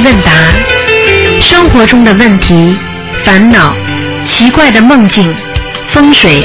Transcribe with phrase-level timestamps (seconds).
[0.00, 0.32] 问答，
[1.40, 2.78] 生活中的问题、
[3.24, 3.74] 烦恼、
[4.26, 5.34] 奇怪的梦境、
[5.88, 6.44] 风水，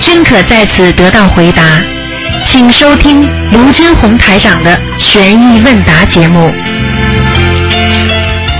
[0.00, 1.62] 均可在此得到回答。
[2.46, 6.54] 请收听卢军红台长的悬疑问答节目。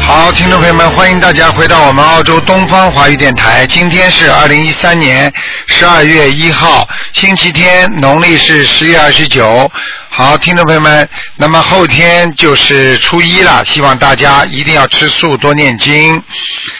[0.03, 3.67] 好，听众朋友们，欢迎大家回到我们澳洲东方华语电台。
[3.67, 5.33] 今天是二零一三年
[5.67, 9.71] 十二月一号，星期天，农历是十月二十九。
[10.09, 11.09] 好，听众朋友们，
[11.39, 16.23] 那么后天就是初一了，希望大家一定要吃素，多念经。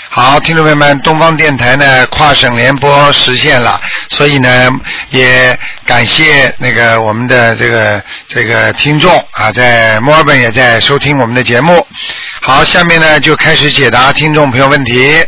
[0.09, 4.71] 好，听众朋友们，东方电台呢跨省联播实现了，所以呢
[5.11, 11.87] 也感谢那个我们的这个这个听众啊，在墨尔本也在收听我们的节目。
[12.41, 15.23] 好，下面呢就开始解答听众朋友问题。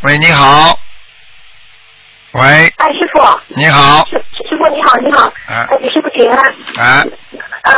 [0.00, 0.76] 喂，你好。
[2.32, 3.20] 喂，哎，师傅。
[3.54, 4.04] 你好。
[4.68, 5.26] 你好，你好。
[5.48, 6.38] 啊呃，给师傅请安。
[6.78, 7.04] 啊，
[7.62, 7.72] 呃，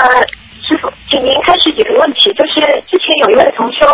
[0.63, 3.87] 师傅，请您开始几个问题，就是之前有一位同修，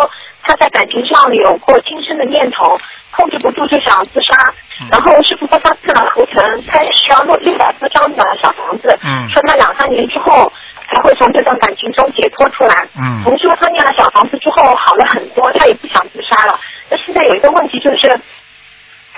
[0.43, 2.77] 他在感情上有过轻生的念头，
[3.11, 4.33] 控制不住就想自杀，
[4.81, 10.51] 嗯然后师傅帮他看了图腾，他需要六六百多张的小房子，嗯说他两三年之后
[10.89, 12.87] 才会从这段感情中解脱出来。
[12.97, 16.59] 嗯同修他念了小房子之后好了很多，他也不想自杀了。
[16.89, 18.19] 那现在有一个问题就是。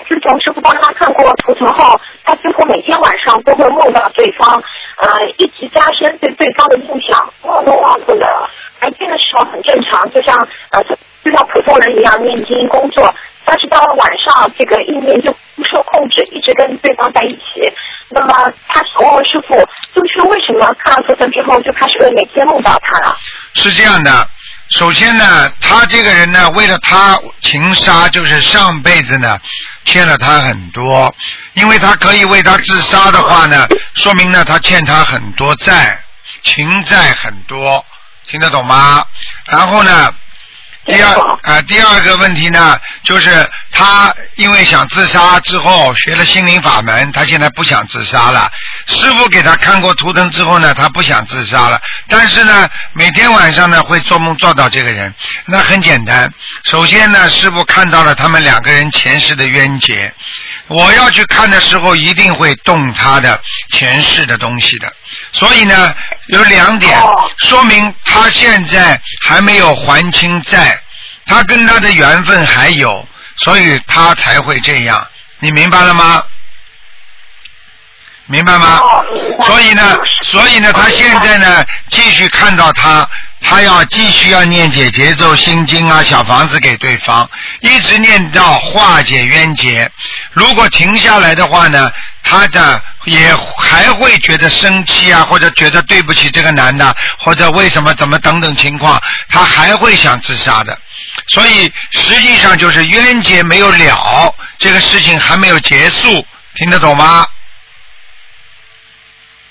[0.08, 4.62] 自从师傅帮他看过图腾后，他几乎每天晚上都会梦到对方，
[4.98, 8.48] 呃，一直加深对对方的印象，梦都忘不了。
[8.80, 10.36] 白天的时候很正常，就像
[10.70, 13.12] 呃就像普通人一样念经工作，
[13.44, 17.72] 但是到了晚上，这个意念就不受控制，一直跟对方在一起。
[18.08, 19.56] 那么他想问问师傅，
[19.92, 23.16] 就是为什么看了图腾之后就开始会每天梦到他了？
[23.54, 24.10] 是这样的，
[24.70, 29.36] 首先呢，他这个人呢，为了他情杀，就是上辈子呢
[29.86, 31.14] 欠了他很多，
[31.54, 35.98] 因为他可以为他自杀的话呢，说明呢他欠他很多债，
[36.42, 37.82] 情债很多，
[38.28, 39.06] 听得懂吗？
[39.46, 40.12] 然后呢，
[40.86, 48.48] 第二啊、呃第二个问题呢，就是他因为想自杀之后学了心灵法门，他现在不想自杀了。
[48.86, 55.12] 师傅给他看过图腾之后呢，他不想自杀了，但是呢，每天晚上呢会做梦做到这个人。
[55.46, 56.32] 那很简单，
[56.64, 60.14] 首先呢，师傅看到了他们两个人前世的冤结。
[60.68, 63.40] 我要去看的时候，一定会动他的
[63.72, 64.92] 前世的东西的。
[65.32, 65.94] 所以呢，
[66.26, 70.80] 有两点哦说明他现在还没有还清债，
[71.26, 73.06] 他跟他的缘分还有，
[73.36, 75.06] 所以他才会这样。
[75.38, 76.22] 你明白了吗？
[78.28, 78.80] 明白吗？
[79.46, 83.08] 所以呢，所以呢，他现在呢，继续看到他，
[83.40, 87.28] 他要继续要念解节奏心经啊，小房子给对方，
[87.60, 89.90] 一直念到化解冤结。
[90.32, 91.92] 如果停下来的话呢，
[92.22, 100.76] 他的也还会觉得生气啊，或者觉得对不起这个男的，或者为什么怎么等等情况，他还会想自杀的。
[101.28, 107.26] 所以实际上就是冤结没有了，这个事情还没有结束，听得懂吗？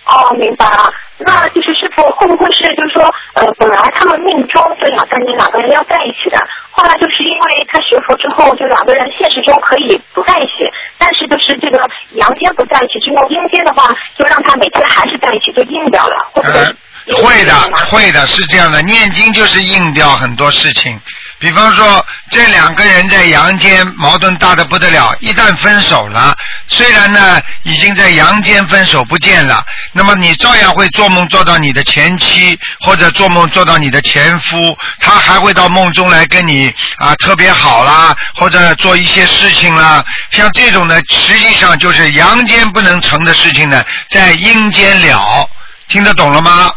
[0.05, 0.93] 哦，明白了。
[1.17, 3.03] 那就是师傅会不会是就是说，
[3.33, 6.37] 呃，本来他们命中这两三年两个人要在一起的，
[6.71, 11.79] 后来就是因为他学佛之后，就两个人现实中可以不在一起，但是就是这个
[12.15, 16.75] 阳间不在一起之后，阴间的话就让他每天还是在一起，就硬掉了，会不会呃？
[17.21, 17.53] 会的，
[17.91, 18.81] 会的，是这样的。
[18.81, 20.99] 念经就是硬掉很多事情，
[21.45, 26.35] 比方说这两个人在阳间矛盾大的不得了，一旦分手了，
[26.65, 34.57] 虽然呢已经在阳间分手不见了，那么你照样会做梦做到你的前妻，或者做梦做到你的前夫，
[34.99, 45.47] 他还会到梦中来跟你啊特别好啦，或者做一些事情啦，像这种呢，实际上就是阳间不能成的事情呢，在阴间了，
[45.87, 46.71] 听得懂了吗？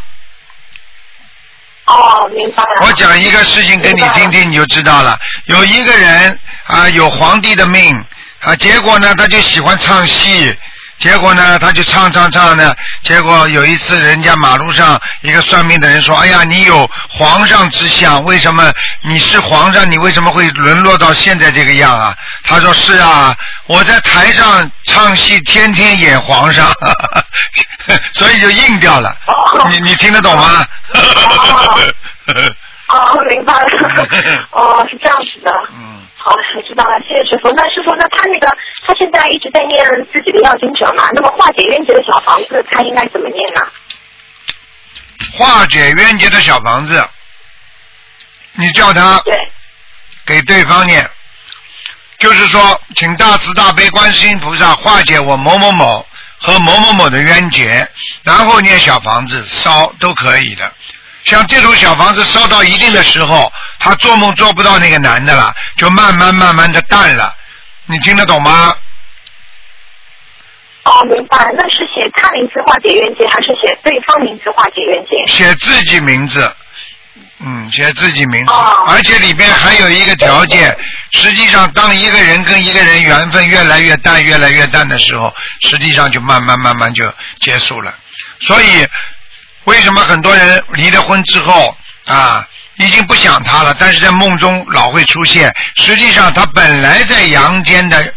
[1.89, 2.87] 哦，明白了。
[2.87, 5.19] 我讲一个事情给你听听，你就知道了。
[5.47, 8.05] 有一个人啊，有皇帝的命
[8.41, 10.55] 啊，结果呢，他就喜欢唱戏。
[10.99, 12.75] 结果呢，他就唱唱唱呢。
[13.03, 18.73] 结果有一次，人家马路上一个算命的人说：“哎呀，你有皇上之相，为什么
[19.03, 19.89] 你是皇上？
[19.91, 22.15] 你为什么会沦落到现在这个样啊？”
[22.45, 23.35] 他说：“是啊，
[23.67, 26.67] 我在台上唱戏，天天演皇上，
[28.15, 29.17] 所以就硬掉了。
[29.71, 30.67] 你你听得懂吗？”
[32.89, 33.69] 哦，明白了。
[34.53, 35.51] 哦，是这样子的。
[35.73, 35.97] 嗯。
[36.21, 37.49] 好，我知道了，谢谢师傅。
[37.53, 38.49] 那师傅，那他那个
[38.85, 41.09] 他现在一直在念自己的要经者嘛？
[41.13, 43.67] 那么化解冤结的小房子，他应该怎么念呢？
[45.35, 47.09] 化解冤结的小房子，
[48.55, 49.35] 你叫他对，
[50.27, 51.09] 给对方念，
[52.19, 56.05] 就是说，请大慈大悲观世音菩萨化解我某某某
[56.41, 57.89] 和某某某的冤结，
[58.25, 60.73] 然后念小房子烧都可以的。
[61.25, 67.35] 像这种小房子烧到一定的时候，他做梦做不到那个男的了，就慢慢慢慢的淡了。
[67.87, 68.75] 你听得懂吗？
[70.85, 71.53] 哦，明白。
[71.55, 75.33] 那是写他名字化解冤结，还是写对方名字化解冤结？
[75.33, 76.51] 写自己名字，
[77.41, 80.75] 嗯，写自己名字，哦而且里边还有一个条件，
[81.11, 87.95] 实际上当一个人跟一个人缘分越来越淡、越来越淡的时候，实际上就慢慢慢慢就结束了。
[88.41, 88.87] 所以，
[89.69, 91.77] 为什么很多人离了婚之后
[92.07, 98.15] 啊，已经不想他了，但是在梦中老会出现，实际上他本来在阳间的。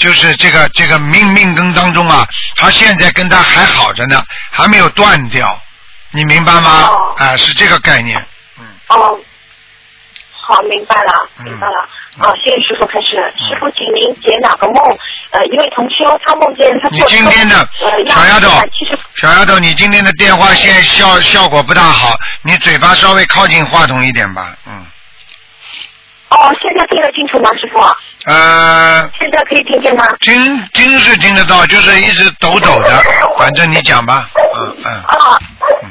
[0.00, 2.26] 就是这个这个命命根当中啊，
[2.56, 5.60] 他现在跟他还好着呢，还没有断掉，
[6.12, 6.88] 你明白吗？
[6.88, 8.18] 哦啊，是这个概念。
[8.58, 9.20] 嗯，哦，
[10.40, 11.86] 好，明白了，嗯明白了。
[12.18, 13.16] 啊，谢谢师傅开始。
[13.36, 14.98] 师傅，请您解哪个梦。
[15.30, 18.48] 呃，一位同修他梦见他你做今天的呃小丫头
[19.14, 24.56] 小丫头，你今天的电话线效效果不大好，你嘴巴稍微靠近话筒一点吧。
[24.66, 24.84] 嗯，
[26.30, 27.78] 哦，现在听得清楚吗，师傅？
[28.26, 30.04] 呃，现在可以听见吗？
[30.20, 33.02] 听听是听得到，就是一直抖抖的，
[33.38, 34.28] 反正你讲吧。
[34.34, 34.92] 嗯嗯。
[35.04, 35.38] 啊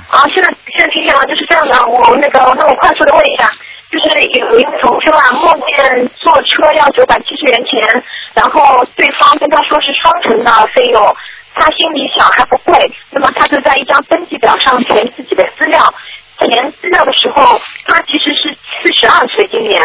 [0.09, 1.87] 啊，现在现在听见了，就是这样的。
[1.87, 3.49] 我那个，那我快速的问一下，
[3.91, 8.03] 就是有一个同学啊，梦见坐车要九百七十元钱，
[8.35, 11.15] 然后对方跟他说是双程的费用，
[11.55, 15.93] 他心里想还不贵，那么他就在一张登记表上填自己的资料。
[16.37, 19.75] 填资料的时候，他其实是四十二岁今年，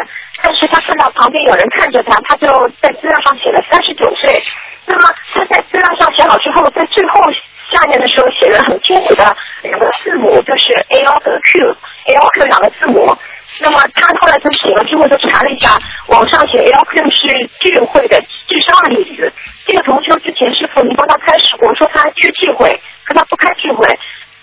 [0.41, 2.47] 但是他看到旁边有人看着他，他就
[2.81, 4.41] 在资料上写了三十九岁。
[4.87, 7.25] 那么他在资料上写好之后，在最后
[7.73, 13.17] 下面的时候写了很清楚的两个字母，就是 L 和 Q，L Q 两个字母。
[13.61, 15.79] 那么他后来就醒了之后就查了一下，
[16.09, 17.29] 网上写 L Q 是
[17.61, 19.33] 智慧的智商的意思。
[19.67, 23.87] 这个同学之前师傅您帮他开始过，说他缺智慧，可他不开智慧。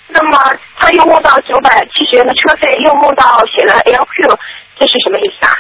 [0.08, 0.38] 那么
[0.78, 4.40] 他又梦到九百七十元的车费，又梦到写了 L Q，
[4.80, 5.52] 这是什么意思啊？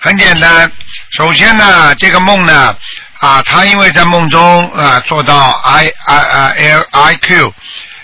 [0.00, 0.70] 很简单，
[1.10, 2.74] 首先呢，这个梦呢，
[3.20, 7.52] 啊，他因为在梦中啊做到 I I I L I Q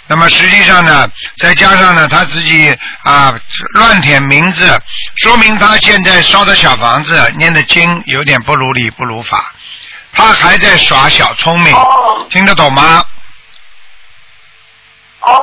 [0.08, 3.34] 那么实际上呢，再加上呢他自己啊
[3.72, 4.80] 乱填名字，
[5.16, 9.52] 说明他现在烧的小房子念的经有点不如理不如法，
[10.12, 13.04] 他还在耍小聪明，哦听得懂吗？
[15.20, 15.34] 哦，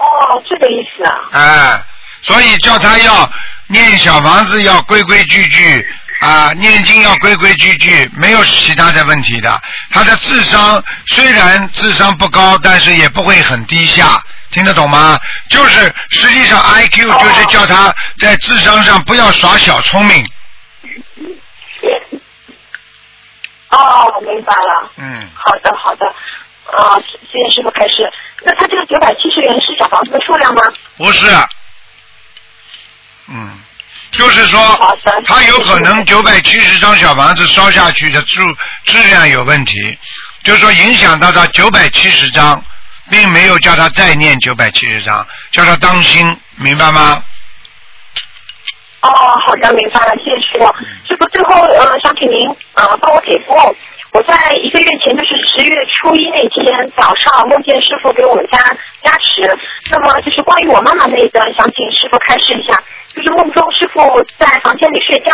[0.50, 1.15] 这个意思啊。
[1.33, 1.83] 哎，
[2.21, 3.30] 所以叫他要
[3.68, 5.86] 念小房子要规规矩矩
[6.21, 9.62] 啊，念经要规规矩矩，没有其他的问题的。
[9.92, 14.21] 他的智商虽然智商不高，但是也不会很低下，
[14.54, 15.20] 听得懂吗？
[15.50, 20.26] 就是实际上 IQ 就是叫他在智商上不要耍小聪明。
[23.70, 24.92] 哦，我明白了。
[24.98, 26.06] 嗯，好的，好的。
[26.78, 28.10] 啊，谢谢师傅开始。
[28.46, 30.62] 那他这个九百七十元是小房子的数量吗？
[30.98, 31.28] 不是。
[33.28, 33.60] 嗯，
[34.12, 34.60] 就是说
[35.26, 38.42] 他有可能九百七十张小房子烧下去的质
[38.86, 39.98] 质量有问题，
[40.44, 42.64] 就是说影响到他九百七十张，
[43.13, 46.25] 并没有叫他再念九百七十张，叫他当心，
[46.57, 47.24] 明白吗？
[49.01, 49.07] 哦，
[49.45, 50.65] 好的，明白了，谢谢师傅。
[51.06, 53.56] 师傅，最后呃，想请您呃帮我解梦。
[54.13, 54.33] 我在
[54.63, 58.57] 一个月前，就是十月初一那天早上，梦见师傅给我们家
[59.04, 59.45] 加持。
[59.92, 62.74] 那么就是关于我妈妈那一段，想请师傅开示一下。
[63.13, 64.01] 就是梦中师傅
[64.39, 65.32] 在房间里睡觉，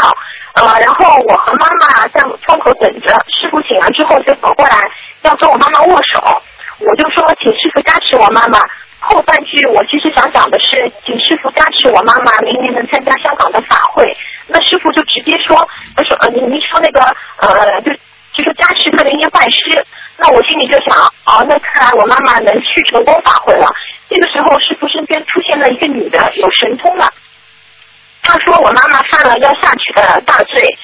[0.56, 4.78] 呃，然后我和妈妈在窗口等着，师傅醒了之后就走过来
[5.22, 6.44] 要跟我妈妈握手，
[6.80, 8.60] 我就说请师傅加持我妈妈。
[9.02, 14.16] 后半句我其实想讲的是，请师傅加持我妈妈明年能参加香港的法会。
[14.48, 15.56] 那师傅就直接说，
[15.96, 17.00] 他说呃，您您说那个
[17.38, 17.92] 呃，就
[18.34, 19.84] 就说加持他明年拜师。
[20.18, 23.68] 那我心里就想，哦，那看来我妈妈能去成功法会了。
[24.10, 27.10] 这个时候，师傅身边出现了一个女的，有神通了。
[28.22, 30.78] 她说我妈妈犯了要下去的大罪。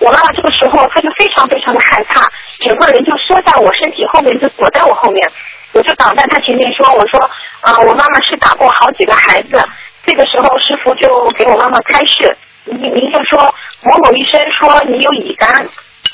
[0.00, 2.26] 我妈妈这个时候，她就非常非常的害怕，
[2.58, 5.30] 整个人就缩在我身体后面，就躲在我后面。
[5.72, 7.20] 我就挡在她前面说：“我说，
[7.60, 9.62] 啊、我妈妈是打过好几个孩子。”
[10.04, 13.38] 这个时候，师傅就给我妈妈开示，您您就说
[13.84, 15.68] 某某医生说你有乙肝。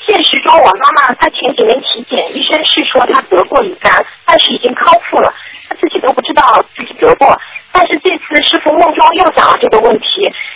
[0.07, 5.33] 现实中，我妈妈她前几年体检，医生是说她得过乙肝，但是已经康复了，
[5.67, 7.37] 她自己都不知道自己得过。
[7.73, 10.05] 但是这次师傅梦中又讲了这个问题，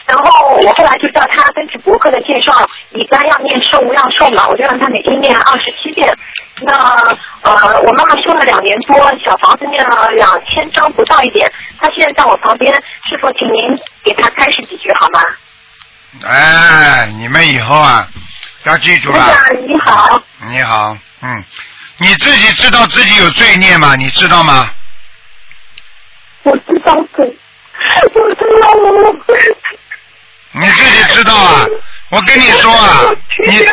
[0.08, 2.65] 然后我后来就叫他根据博客的介绍，
[2.96, 6.08] 乙肝要念寿无量寿嘛，我就让他每天念二十七遍。
[6.62, 6.74] 那
[7.43, 12.74] 呃，我妈妈修了两年多，小房子念了两千张不到一点，她现在在我旁边，
[13.08, 15.20] 师傅，请您给她开示几句好吗？
[16.25, 18.08] 哎，你们以后啊，
[18.63, 19.38] 要记住了。
[19.68, 21.44] 你好，你好，嗯，
[21.98, 23.96] 你自己知道自己有罪孽吗？
[23.96, 24.70] 你知道吗？
[26.44, 27.38] 我知道对。
[28.13, 29.15] 我知道我。
[30.53, 31.65] 你自己知道啊！
[32.10, 33.00] 我跟你说啊，
[33.48, 33.65] 你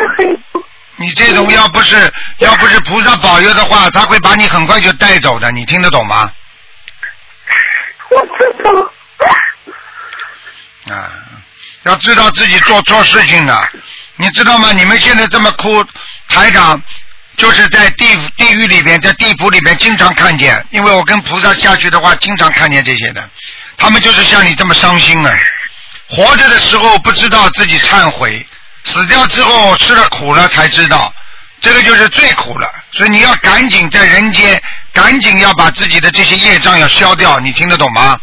[0.95, 6.31] 你这种要不是要不是菩萨保佑的话，他会把你很快就带走的，你听得懂吗？
[8.09, 8.71] 我知道。
[10.95, 11.11] 啊，
[11.83, 13.69] 要知道自己做错事情的，
[14.19, 14.73] 你知道吗？
[14.73, 15.81] 你们现在这么哭，
[16.27, 16.81] 台长
[17.37, 23.29] 就是在地地狱里边，在地府里边经常看见，因为我跟菩萨下去的话，经常看见这些的，
[23.77, 25.33] 他们就是像你这么伤心啊。
[26.09, 28.45] 活着的时候不知道自己忏悔，
[28.83, 31.13] 死掉之后吃了苦了才知道，
[31.61, 32.69] 这个就是最苦了。
[32.91, 34.61] 所以你要赶紧在人间，
[34.91, 38.19] 赶紧要把自己的这些业障要消掉，你听得懂吗？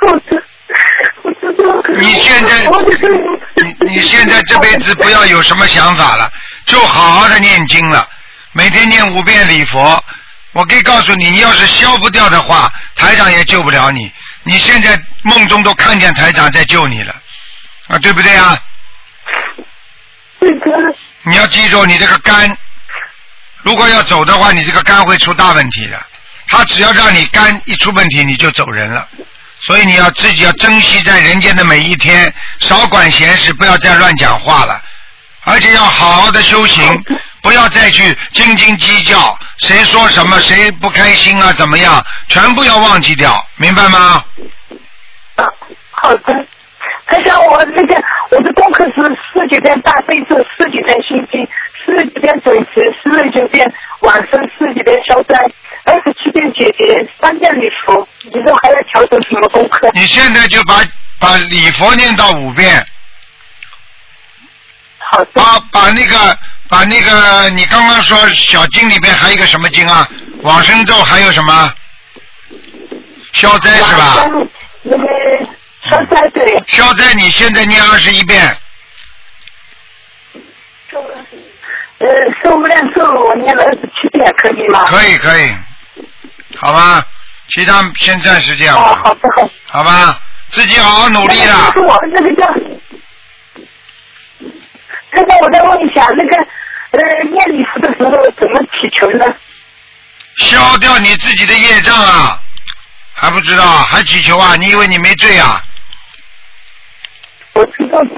[0.00, 0.44] 好的，
[1.22, 1.82] 我知道。
[1.98, 2.66] 你现在，
[3.62, 6.30] 你你现在这辈子不要有什么想法了，
[6.66, 8.08] 就好好的念经了，
[8.52, 10.02] 每天念五遍礼佛。
[10.52, 14.12] 我可以告诉你，你要是消不掉的话，台长也救不了你。
[14.42, 17.14] 你现在梦中都看见台长在救你了，
[17.88, 18.58] 啊，对不对啊？
[21.22, 22.54] 你要记住，你这个肝，
[23.62, 25.98] 如果要走的话，你这个肝会出大问题的。
[26.48, 29.08] 他只要让你肝一出问题，你就走人了。
[29.62, 34.80] 所以你要自己要珍惜在人间的每一天，少管闲事，不要再乱讲话了，
[35.44, 36.84] 而且要好好的修行，
[37.42, 44.24] 不要再去斤斤计较，谁说什么谁不开心啊，怎么样，全部要忘记掉，明白吗？
[45.36, 45.46] 啊，
[45.92, 46.44] 好的。
[47.06, 51.46] 他像我那个我的功课是十几遍大悲咒，十几遍心经，
[51.84, 55.36] 十几遍准提，十几遍往生，十九遍消灾，
[55.84, 58.08] 二十七遍解结，三遍礼佛。
[58.24, 59.90] 你说还要调整什么功课？
[59.94, 60.82] 你现在就把
[61.18, 62.86] 把礼佛念到五遍。
[65.10, 65.30] 好的。
[65.34, 66.38] 把把那个
[66.68, 70.08] 把那个你刚刚说小经里边还有一个什么经啊？
[70.42, 71.74] 往生咒还有什么？
[73.32, 74.28] 消灾是吧？
[74.82, 75.06] 那个
[75.88, 76.62] 消灾对。
[76.68, 78.56] 消灾你现在念二十一遍。
[81.98, 82.08] 呃，
[82.42, 84.84] 受无量寿我念了二十七遍，可以吗？
[84.86, 85.54] 可以可以，
[86.56, 87.06] 好吧，
[87.54, 89.50] 其他先暂时这样哦，好的好。
[89.66, 90.18] 好吧，
[90.50, 91.82] 自己好好努力那啦个。
[91.82, 92.46] 我那个叫，
[95.42, 96.36] 我再问一下，那个
[96.92, 99.24] 呃，念礼佛的时候怎么祈求呢？
[100.36, 102.40] 消掉你自己的业障啊，
[103.12, 104.56] 还不知道还祈求啊？
[104.56, 105.60] 你以为你没罪啊？
[107.52, 108.10] 我知道的。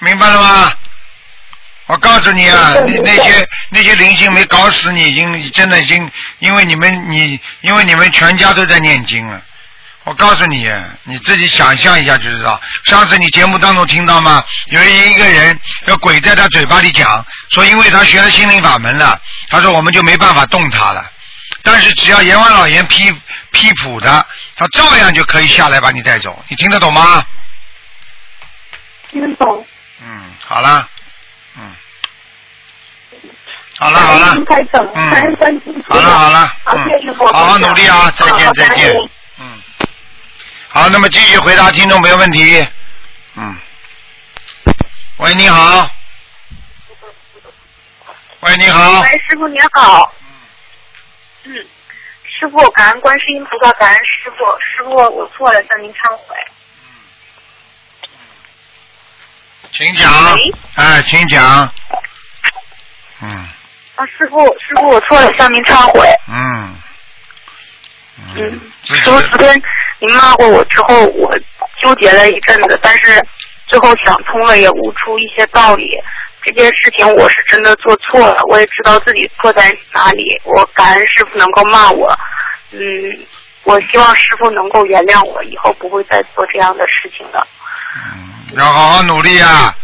[0.00, 0.72] 明白了吗？
[1.90, 9.42] 我告诉你啊，那那些那些灵性没搞死你，已经真的已经，因为你们你因为你们全家都在念经了。
[10.04, 10.70] 我告诉你，
[11.02, 12.60] 你自己想象一下就知道。
[12.84, 14.42] 上次你节目当中听到吗？
[14.68, 21.04] 有一个人，有鬼在他嘴巴里讲，说因为他学了心灵法门了，他说我们就没办法动他了。
[21.62, 23.12] 但是只要阎王老爷批
[23.50, 24.24] 批捕他，
[24.56, 26.44] 他照样就可以下来把你带走。
[26.48, 27.22] 你听得懂吗？
[29.10, 29.66] 听得懂。
[30.02, 30.99] 嗯，好了，嗯，
[33.80, 34.44] 好了好了，嗯。
[35.88, 38.92] 好了好了，嗯，好好努力啊，再见再见，
[39.38, 39.58] 嗯，
[40.68, 42.66] 好，那么继续回答听众朋友问题，
[43.36, 43.56] 嗯，
[45.16, 45.90] 喂，你好，
[48.40, 50.12] 喂，你好，喂，师傅您好。
[51.44, 51.54] 嗯，
[52.38, 54.36] 师傅，感恩观世音菩萨，感恩师傅。
[54.60, 56.36] 师傅，我错了，向您忏悔。
[59.72, 60.12] 请讲，
[60.74, 61.72] 哎，请讲，
[63.22, 63.48] 嗯
[64.00, 66.08] 啊，师傅，师傅，我错了，向您忏悔。
[66.26, 66.74] 嗯，
[68.34, 69.62] 嗯，师傅，昨天
[69.98, 71.38] 您骂过我之后，我
[71.82, 73.22] 纠结了一阵子，但是
[73.66, 75.92] 最后想通了，也悟出一些道理。
[76.42, 80.40] 这件事情我是真的做错了，我也知道自己错在哪里。
[80.44, 82.18] 我感恩师傅能够骂我，
[82.70, 82.80] 嗯，
[83.64, 87.46] 我希望师傅能够原谅我，以后不会再做这样的事情了。
[88.14, 89.74] 嗯，要好好努力啊！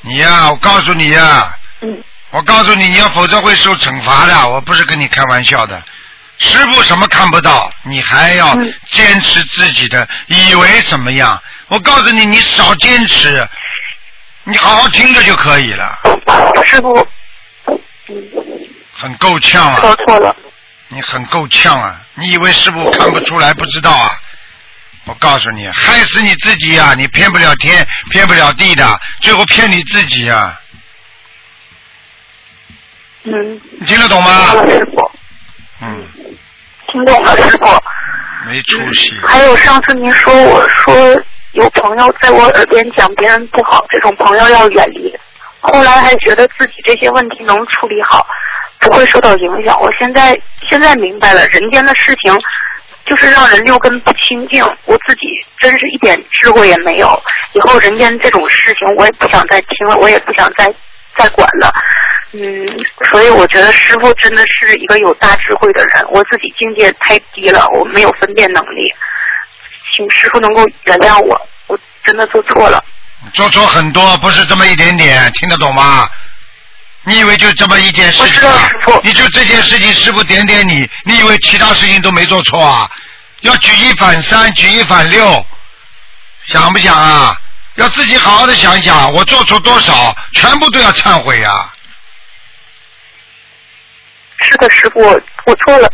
[0.00, 2.02] 你呀、我告诉你呀、嗯
[2.32, 4.48] 我告诉你，你要否则会受惩罚的。
[4.48, 5.82] 我不是跟你开玩笑的。
[6.38, 11.40] 师傅什么看不到，你还要嗯坚持自己的，以为什么样？
[11.68, 13.46] 我告诉你，你少坚持，
[14.44, 15.98] 你好好听着就可以了。
[16.64, 17.06] 师傅，
[17.66, 17.78] 嗯，
[18.94, 20.34] 很够呛啊说啊，错了。
[20.88, 22.00] 你很够呛啊！
[22.14, 24.10] 你以为师傅看不出来不知道啊？
[25.04, 30.58] 我告诉你，害死你自己呀、你骗不了天，骗不了地的，最后骗你自己啊！
[33.24, 34.30] 嗯，你听得懂吗？
[34.68, 35.10] 师傅，
[35.82, 36.04] 嗯，
[36.90, 37.66] 听懂了，师傅。
[38.48, 39.16] 没出息。
[39.24, 40.94] 还有上次您说我说
[41.52, 45.16] 有朋友在我耳边讲别人不好，这种朋友要远离。
[45.60, 48.26] 后来还觉得自己这些问题能处理好，
[48.80, 49.80] 不会受到影响。
[49.80, 50.36] 我现在
[50.68, 52.36] 现在明白了，人间的事情
[53.06, 54.64] 就是让人六根不清净。
[54.86, 60.66] 我自己真是一点智慧也没有，以后人间这种事情我也不想再听了，我也不想再
[61.16, 61.72] 再管了。
[62.32, 62.66] 嗯，
[63.10, 68.94] 所以我觉得师傅真的是一个有大智慧的人，我自己境界太低了，我没有分辨能力，
[69.94, 72.82] 请师傅能够原谅我，我真的做错了。
[73.34, 76.08] 做错很多，不是这么一点点，听得懂吗？
[77.04, 78.70] 你以为就这么一件事情啊？
[79.02, 82.90] 你就这件事情，师傅点点你，你以为其他事情都没做错啊？
[83.40, 85.44] 要举一反三，举一反六，
[86.46, 87.36] 想不想啊？
[87.76, 91.72] 要自己好好的想一想，我做错多少，全部都要忏悔啊！
[94.38, 95.90] 是的，师傅，我我错了。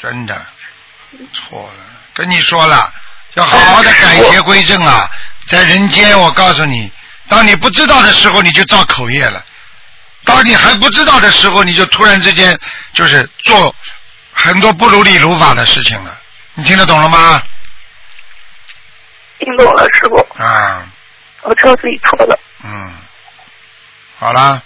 [0.00, 0.34] 真的
[1.32, 2.92] 错了，跟你说了，
[3.34, 5.08] 要好好的改邪归正啊！
[5.46, 6.90] 在人间，我告诉你。
[7.28, 9.40] 当你不知道的时候，你就造口业了；
[10.24, 12.58] 当你还不知道的时候，你就突然之间
[12.92, 13.74] 就是做
[14.32, 16.18] 很多不如理如法的事情了。
[16.54, 17.40] 你听得懂了吗？
[19.44, 20.16] 听懂了，师傅。
[20.42, 20.86] 啊。
[21.42, 22.38] 我知道自己错了。
[22.64, 22.94] 嗯。
[24.18, 24.62] 好啦。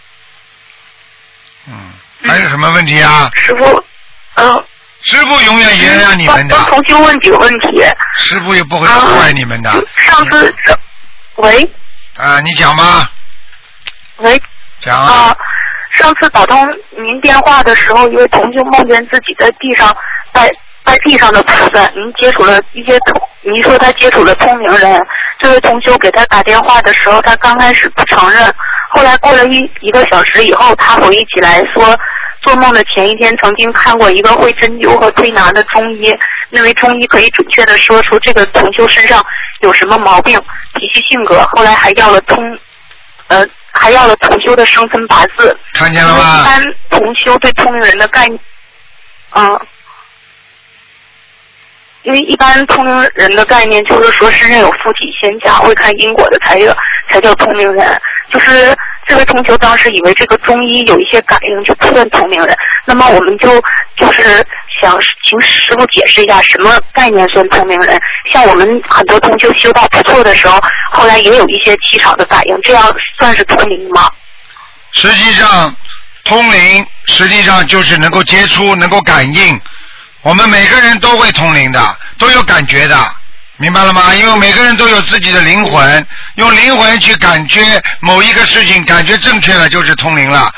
[1.67, 1.93] 嗯。
[2.23, 3.31] 还有什么问题啊？
[3.35, 3.85] 师傅，
[4.35, 4.65] 嗯。
[5.03, 6.57] 师傅永远原谅你们的。
[6.69, 7.85] 重新问几个问题。
[8.19, 9.71] 师傅也不会破坏你们的。
[9.95, 10.55] 上次，
[11.37, 11.71] 喂。
[12.17, 13.11] 啊，你讲吧。
[14.17, 14.41] 喂。
[14.81, 15.37] 讲啊。
[15.93, 19.97] 上次打通您电话的时候，一位同学梦见自己在地上
[20.33, 20.51] 拜
[20.83, 25.01] 拜地上的菩萨，您接触了一些通，您说他接触了通灵人。
[25.39, 28.53] 这位同修给他打电话的时候，他刚开始不承认，
[28.91, 31.97] 后来过了一一个小时以后，他回忆起来说，
[32.43, 36.17] 做梦的前一天曾经看过一个会针灸和推拿的中医。
[36.51, 39.25] 那位中医可以准确的说出这个同修身上
[39.61, 40.41] 有什么毛病、
[40.75, 41.43] 脾气性格。
[41.53, 42.59] 后来还要了通，
[43.29, 45.57] 呃，还要了同修的生辰八字。
[45.75, 46.41] 看见了吗？
[46.41, 48.41] 一般同修对通灵人的概念，
[49.35, 49.61] 嗯，
[52.07, 56.75] 因为一般通灵人的概念就是说身上有附体仙家，会看因果的才叫
[57.11, 58.01] 才叫通灵人。
[58.31, 58.75] 就是
[59.07, 63.61] 这位同修当时以为这个中医有一些感应就不算通灵人，那么我们就
[63.97, 64.45] 就是。
[64.83, 67.99] 想请师傅解释一下什么概念算通灵人？
[68.31, 70.61] 像我们很多同修修到不错的时候，
[70.93, 72.85] 后来也有一些气场的感应，这样
[73.19, 74.11] 算是通灵吗？
[74.93, 75.75] 实际上，
[76.25, 79.59] 通灵实际上就是能够接触、能够感应。
[80.27, 83.15] 我们每个人都会通灵的，都有感觉的，
[83.59, 84.13] 明白了吗？
[84.13, 90.53] 因为每个人都有自己的灵魂，用灵魂去感觉某一个事情，感觉正确了就是通灵了。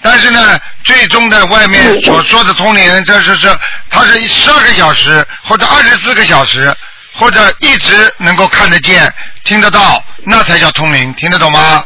[0.00, 3.56] 但是呢，最终的外面所说的通灵人，这是是
[3.88, 6.74] 他是十二个小时或者二十四个小时，
[7.14, 11.84] 或者一直能够看得见、听得到，那才叫通灵，听得懂吗？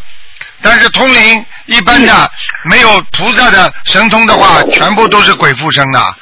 [0.63, 2.33] 但是通灵一般的
[2.71, 6.17] 没有菩萨的神通的话，全部都是鬼附身的，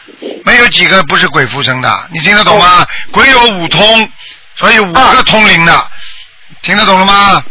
[0.45, 2.87] 没有几个不是鬼附身的，你听得懂吗？
[3.13, 4.11] 鬼有五通，
[4.57, 5.91] 所以五个通灵的，
[6.63, 7.43] 听得懂了吗？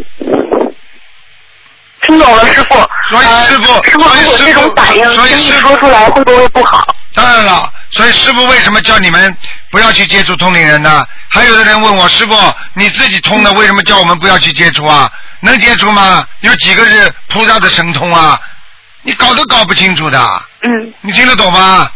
[2.02, 2.76] 听懂了，师傅。
[3.10, 6.96] 所以师傅，师傅，如果这种反应，轻易说出来会不会不好？
[7.14, 9.36] 当然了，所以师傅为什么叫你们
[9.72, 11.06] 不要去接触通灵人呢？
[11.30, 12.36] 还有的人问我，师傅
[12.74, 15.10] 你自己通的，为什么叫我们不要去接触啊？
[15.42, 16.26] 能接触吗？
[16.42, 18.40] 有几个是菩萨的神通啊？
[19.02, 20.20] 你搞都搞不清楚的。
[20.62, 20.94] 嗯。
[21.02, 21.90] 你听得懂吗？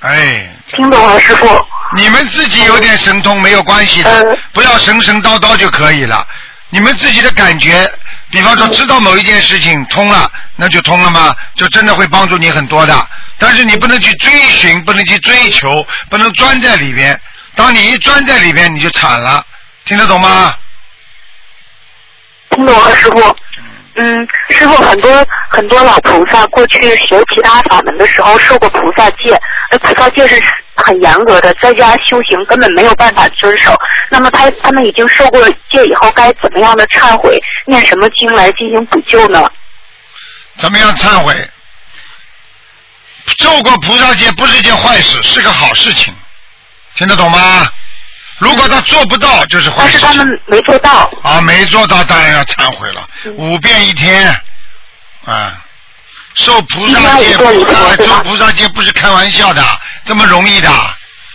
[0.00, 0.50] 哎。
[0.68, 1.66] 听懂了，师傅。
[1.96, 6.26] 你们自己有点神通没有关系的，不要神神叨叨就可以了。
[6.68, 7.90] 你们自己的感觉。
[8.30, 11.34] 比方说，知道某一件事情通了，那就通了吗？
[11.56, 13.08] 就真的会帮助你很多的。
[13.38, 17.20] 但是你不能去追寻，不能去追求，不能钻在里边。
[17.56, 19.44] 当你一钻在里边，你就惨了。
[19.84, 20.54] 听得懂吗？
[22.50, 23.36] 听懂了，师傅。
[23.94, 29.38] 嗯，师傅，很多很多老菩萨过去学其他法门的时候受过菩萨戒，
[29.70, 30.40] 那菩萨戒是
[30.76, 33.76] 很严格的，在家修行根本没有办法遵守。
[34.08, 39.50] 那么他他们已经受过戒以后，该怎么样的忏悔，念什么经来进行补救呢？
[40.56, 41.34] 怎么样忏悔？
[43.38, 46.14] 受过菩萨戒不是一件坏事，是个好事情，
[46.94, 47.68] 听得懂吗？
[48.40, 49.98] 如果他做不到，就是坏事。
[50.00, 51.12] 但是他们没做到。
[51.22, 53.06] 啊，没做到，当然要忏悔了。
[53.36, 54.34] 五遍一天，
[55.26, 55.62] 啊，
[56.34, 59.62] 受菩萨戒，受菩萨戒不是开玩笑的，
[60.06, 60.70] 这么容易的？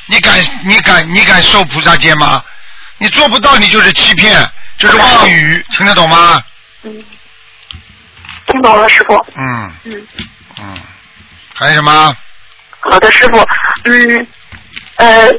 [0.07, 2.43] 你敢，你敢，你敢受菩萨戒吗？
[2.97, 4.43] 你做不到，你就是欺骗，
[4.79, 6.41] 就是妄语，听得懂吗？
[6.81, 7.05] 嗯，
[8.47, 9.13] 听懂了，师傅。
[9.35, 9.71] 嗯。
[9.83, 10.07] 嗯。
[10.59, 10.73] 嗯。
[11.53, 12.17] 还有什么？
[12.79, 13.47] 好的，师傅。
[13.83, 14.27] 嗯，
[14.95, 15.31] 呃。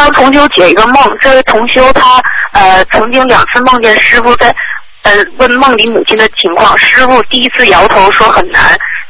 [0.00, 4.48] 帮同修解一个梦，这位同修他呃曾经两次梦见师傅在
[5.02, 8.62] 呃问梦里母亲的情况，师傅第一次摇头说很难，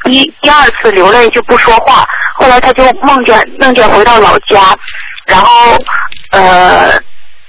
[0.02, 4.76] 第第二次流泪就不说话，后来他就梦见梦见回到老家，
[5.26, 5.78] 然后
[6.32, 7.00] 呃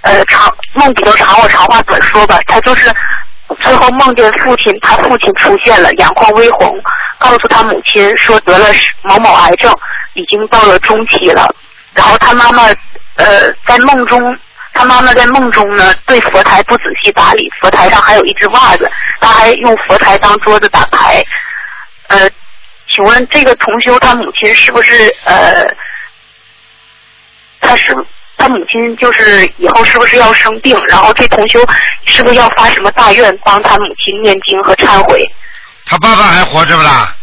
[0.02, 2.94] 呃长梦比较长，我长话短说吧，他就是
[3.64, 6.80] 最后梦见父亲，他父亲出现了，眼眶微红，
[7.18, 8.68] 告诉他母亲说得了
[9.02, 9.76] 某某癌症，
[10.14, 11.52] 已经到了中期了。
[11.94, 12.70] 然后他妈妈
[13.16, 14.38] 呃在梦中，
[14.74, 21.24] 他妈妈在梦中呢对佛台不仔细打理，佛台上还有一只袜子，他还用佛台当桌子打牌。
[22.08, 22.30] 呃，
[22.90, 25.66] 请问这个同修他母亲是不是呃，
[27.60, 27.96] 他是
[28.38, 30.76] 他母亲就是以后是不是要生病？
[30.88, 31.60] 然后这同修
[32.06, 35.30] 是不是要发什么大愿帮他母亲念经和忏悔？
[35.86, 37.16] 他爸爸还活着不啦？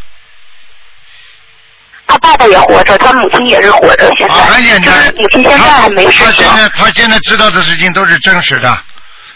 [2.08, 6.56] 他爸爸也活着，他母亲也是活着，现在、啊，很简单就是，母亲现在还没他他现。
[6.56, 8.78] 在他现在知道的事情都是真实的，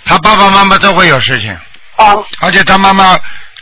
[0.06, 1.54] 他爸爸妈妈都会有事情，
[1.96, 3.14] 哦而且他妈妈，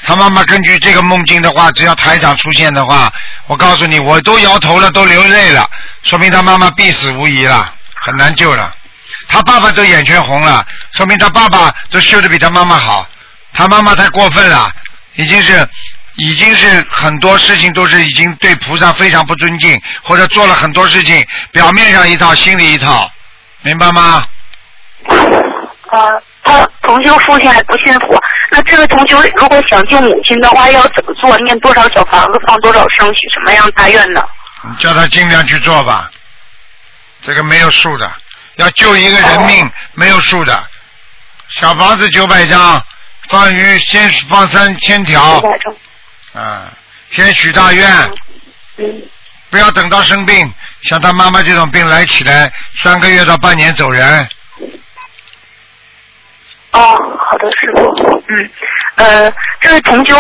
[0.07, 3.13] 他妈妈根据这个梦境的话，只要台长出现的话，
[3.49, 5.69] 我告诉你，我都摇头了，都流泪了，
[6.05, 8.73] 说明他妈妈必死无疑了，很难救了。
[9.27, 13.09] 他爸爸都眼圈红了，说明他爸爸都修的比他妈妈好，
[13.53, 14.71] 他妈妈太过分了，
[15.17, 15.69] 已经是。
[16.21, 23.11] 已经是很多事情都是已经对菩萨非常不尊敬，或者做了很多事情，表面上一套，心里一套，
[23.63, 24.23] 明白吗？
[25.09, 31.35] 呃，他同修父亲还不信佛，那这位同修如果想救母亲的话，要怎么做？
[31.39, 34.23] 念多少小房子，放多少生许什么样大愿呢？
[34.69, 36.11] 你叫他尽量去做吧，
[37.25, 38.13] 这个没有数的，
[38.57, 40.65] 要救一个人命没有数的。
[41.49, 42.85] 小房子九百张，
[43.31, 45.43] 放鱼先放三千条。
[46.33, 46.73] 啊，
[47.11, 47.87] 先许大愿，
[48.77, 49.03] 嗯，
[49.51, 54.29] 不要等到生病，像他妈妈这种病来起来，三个月到半年走人。
[56.73, 56.81] 哦，
[57.19, 58.23] 好的，师傅。
[58.29, 58.51] 嗯，
[58.95, 60.17] 呃，这位同修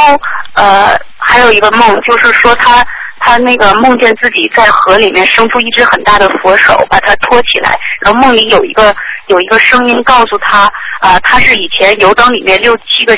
[0.54, 2.84] 呃还有一个梦，就是说他
[3.20, 8.94] 他那个梦见自己在河里面生出一只很大的佛手，把他托起来，然后梦里有一个
[9.28, 10.64] 有一个声音告诉他，
[11.00, 13.16] 啊、他是以前油灯里面六七个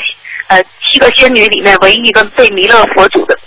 [0.53, 3.37] 呃七个仙女里面唯一一个被弥勒佛祖的。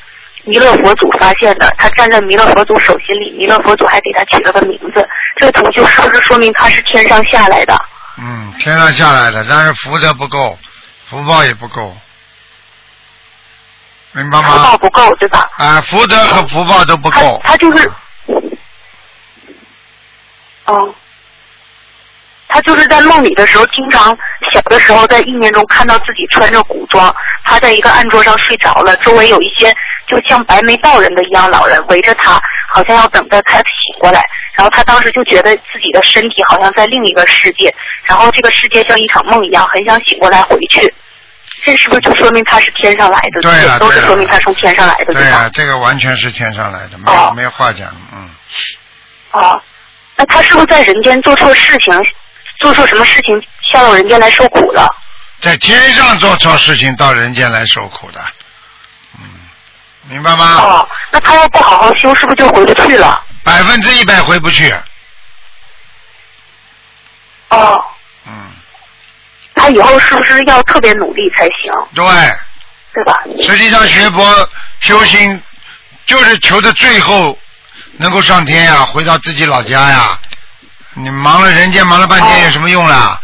[0.45, 5.09] 弥勒佛祖发现的，他站在弥勒佛祖手心里，弥勒佛祖还给他取了个名字。
[5.37, 7.77] 这个图就是不是说明他是天上下来的？
[8.19, 10.57] 嗯，天上下来的，但是福德不够，
[11.11, 11.97] 福报也不够，
[14.13, 14.79] 明白吗福报？
[14.79, 15.49] 不够，对吧？
[15.57, 17.41] 啊，福德和福报都不他够。
[17.43, 17.93] 他就是，
[20.67, 20.95] 哦，
[22.49, 24.17] 他就是在梦里的时候，经常
[24.53, 29.75] 小的时候在意念中看到自己穿着古装，他在一个案桌上睡着了，周围有一些
[30.07, 32.41] 就像白眉道人的一样老人围着他，
[32.73, 34.23] 好像要等着他醒过来。
[34.55, 40.95] 然后他当时就觉得自己的身体好像在另一个世界，然后这个世界像一场梦一样，很想醒过来回去。
[41.65, 43.41] 这是不是就说明他是天上来的？
[43.41, 45.21] 对都是说明他从天上来的，吧？
[45.21, 48.31] 对啊，这个完全是天上来的，没有、哦没有话讲，嗯。
[49.31, 49.61] 啊，
[50.17, 51.93] 那他是不是在人间做错事情，
[52.59, 53.41] 做错什么事情，
[53.73, 54.87] 下到人间来受苦了？
[55.41, 58.21] 在天上做错事情，到人间来受苦的，
[59.19, 59.29] 嗯，
[60.09, 60.45] 明白吗？
[60.63, 63.23] 哦，那他要不好好修，是不是就回不去了？
[63.45, 64.75] 百分之一百回不去，
[67.51, 67.85] 哦，
[68.27, 68.51] 嗯，
[69.55, 71.73] 他以后是不是要特别努力才行？
[71.95, 72.05] 对。
[72.95, 73.13] 对吧？
[73.43, 75.43] 实际上学佛修心，
[76.07, 77.39] 就是求着最后
[77.99, 80.19] 能够上天呀，回到自己老家呀。
[80.99, 83.21] 你忙了人间忙了半天有什么用啦？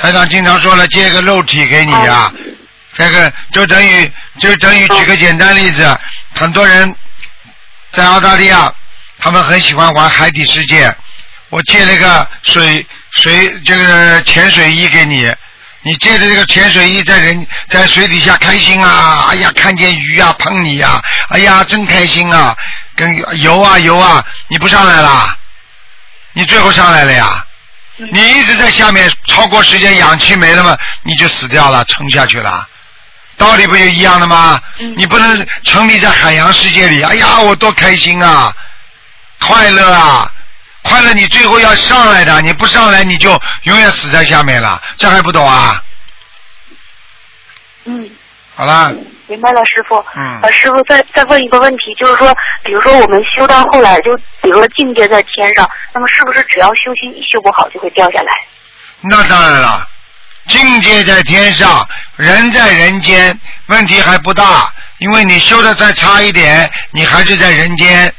[0.00, 2.32] 台长经常说了，借个肉体给你呀，
[2.94, 5.98] 这个就等于就等于举个简单例子，
[6.36, 6.94] 很多人
[7.92, 8.72] 在澳大利亚，
[9.18, 10.94] 他们很喜欢玩海底世界。
[11.48, 15.28] 我借了个水水这个潜水衣给你，
[15.82, 19.26] 你借着这个潜水衣在人在水底下开心啊！
[19.30, 22.56] 哎呀，看见鱼啊碰你呀、哎呀，真开心啊！
[22.94, 25.36] 跟游啊游啊，你不上来啦？
[26.32, 27.44] 你最后上来了呀？
[28.12, 32.66] 你一直在下面，超过时间氧气没了嘛，你就死掉了，沉下去了。
[33.36, 34.60] 道理不就一样的吗？
[34.96, 37.02] 你不能沉迷在海洋世界里。
[37.02, 38.54] 哎呀，我多开心啊，
[39.40, 40.30] 快乐啊！
[40.82, 45.82] 快乐，你最后要上来的，你不上来你就永远死在下面了，这还不懂啊？
[47.84, 48.10] 嗯，
[48.56, 48.94] 好了，
[49.30, 50.04] 明白了，师傅。
[50.16, 58.28] 嗯呃，师傅再再问一个问题，就是说，比如说我们修到后来，就比如说境界在天上，那么是不是只要修心一修不好就会掉下来？
[59.02, 59.86] 那当然了，
[60.48, 68.12] 境界在天上，人在人间，问题还不大，因为你修的再差一点，你还是在人间。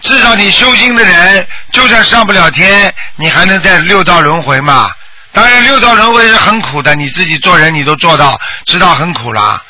[0.00, 4.90] 至少你修心的人，就算上不了天，你还能在六道轮回嘛。
[5.32, 9.62] 当然，六道轮回是很苦的，你自己做人你都做到，知道很苦啦。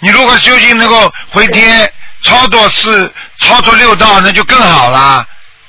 [0.00, 5.26] 你如果修行能够回天，操作四，操作六道，那就更好了。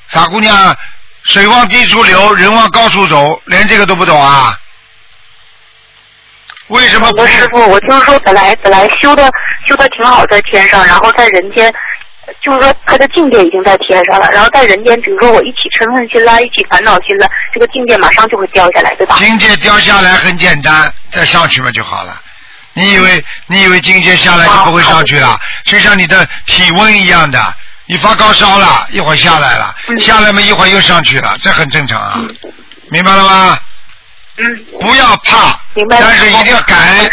[0.10, 0.76] 傻姑娘，
[1.24, 4.56] 水往低处流，人往高处走，连这个都不懂啊？
[6.68, 7.28] 为什么不好的？
[7.30, 9.32] 师傅，我听说本来本来修的
[9.68, 11.74] 修的挺好，在天上，然后在人间，
[12.44, 19.16] 就是说他的境界已经在天上了，然后在人间，比如说我一起嗔恨心了，一起烦恼心了，这个境界马上就会掉下来，对吧？
[19.18, 22.22] 境界掉下来很简单，再上去嘛就好了。
[22.80, 25.40] 你以为你以为今天下来就不会上去了？
[25.66, 27.56] 就像你的体温一样的，
[27.88, 30.00] 你发高烧了，一会儿下来了，嗯。
[30.00, 32.20] 下来嘛一会儿又上去了，这很正常啊，
[32.90, 33.60] 明白了吗？
[34.38, 37.10] 嗯，不要怕，但是一定要改，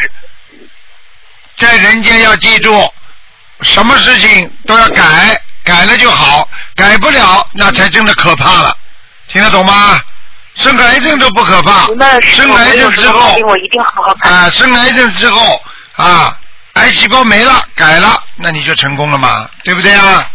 [1.57, 2.93] 在人间要记住，
[3.63, 8.77] 什么事情都要改，改了就好，改不了那才真的可怕了，
[9.27, 10.01] 听得懂吗？
[10.57, 11.87] 生癌症都不可怕
[12.21, 14.31] 生癌症之后我一定好好改。
[14.31, 15.63] 啊，生癌症之后
[15.97, 16.37] 啊，
[16.75, 20.31] 癌细胞没了，改了，那你就成功了嘛，对不对啊？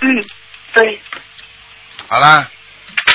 [0.00, 0.24] 嗯，
[0.72, 1.00] 对。
[2.08, 2.46] 好啦，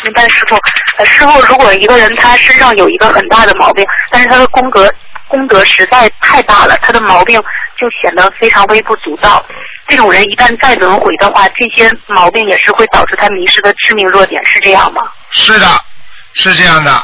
[0.03, 0.57] 明白，师傅。
[0.97, 4.93] 呃，师傅，如果一个人他身上有一个很大的毛病，但是他的功德
[5.27, 7.41] 功德实在太大了，他的毛病
[7.79, 9.45] 就显得非常微不足道。
[9.89, 15.01] 这种人一旦再轮回的话，这些毛病也是会导致他迷失的致命弱点，是这样吗？
[15.31, 15.65] 是的，
[16.35, 17.03] 是这样的。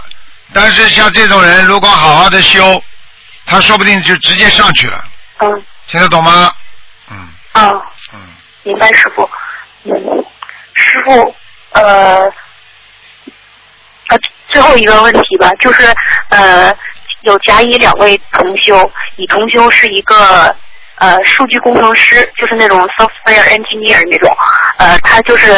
[0.54, 2.82] 但是像这种人，如果好好的修，
[3.45, 5.04] 他说不定就直接上去了，
[5.39, 6.54] 嗯听得懂吗？
[7.10, 7.71] 嗯啊，
[8.13, 8.19] 嗯，
[8.63, 9.28] 明白，师傅。
[9.84, 9.93] 嗯，
[10.76, 11.36] 师傅，
[11.74, 12.21] 呃，
[14.08, 15.84] 呃，最后一个问题吧，就是
[16.30, 16.76] 呃，
[17.21, 20.56] 有甲乙两位同修，乙同修是一个
[20.97, 24.36] 呃数据工程师，就是那种 software engineer 那种，
[24.77, 25.53] 呃，他就是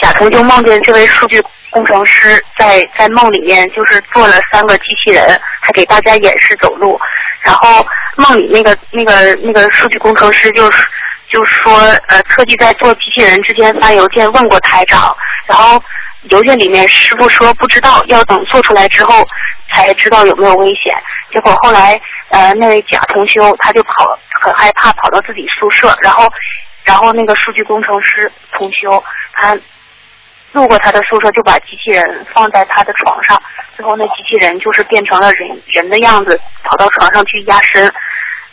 [0.00, 7.00] 甲同修梦见这位数据工程师在在梦里面就是做了三个机器人，还给大家演示走路，
[7.40, 10.86] 然后梦里那个那个那个数据工程师就是。
[11.32, 15.16] 就说呃，特地在做机器人之前发邮件问过台长，
[15.46, 15.82] 然后
[16.24, 19.24] 邮件里面师傅说不知道，要等做出来之后
[19.72, 20.94] 才知道有没有危险。
[21.32, 26.28] 结果后来呃那位甲同修他就跑很害怕，跑到自己宿舍，然后
[26.84, 29.58] 然后那个数据工程师同修他
[30.52, 33.42] 路过他的宿舍就把机器人放在他的床上，
[33.76, 37.92] 最后那机器人就是变成了人人的样子，跑到床上去压身。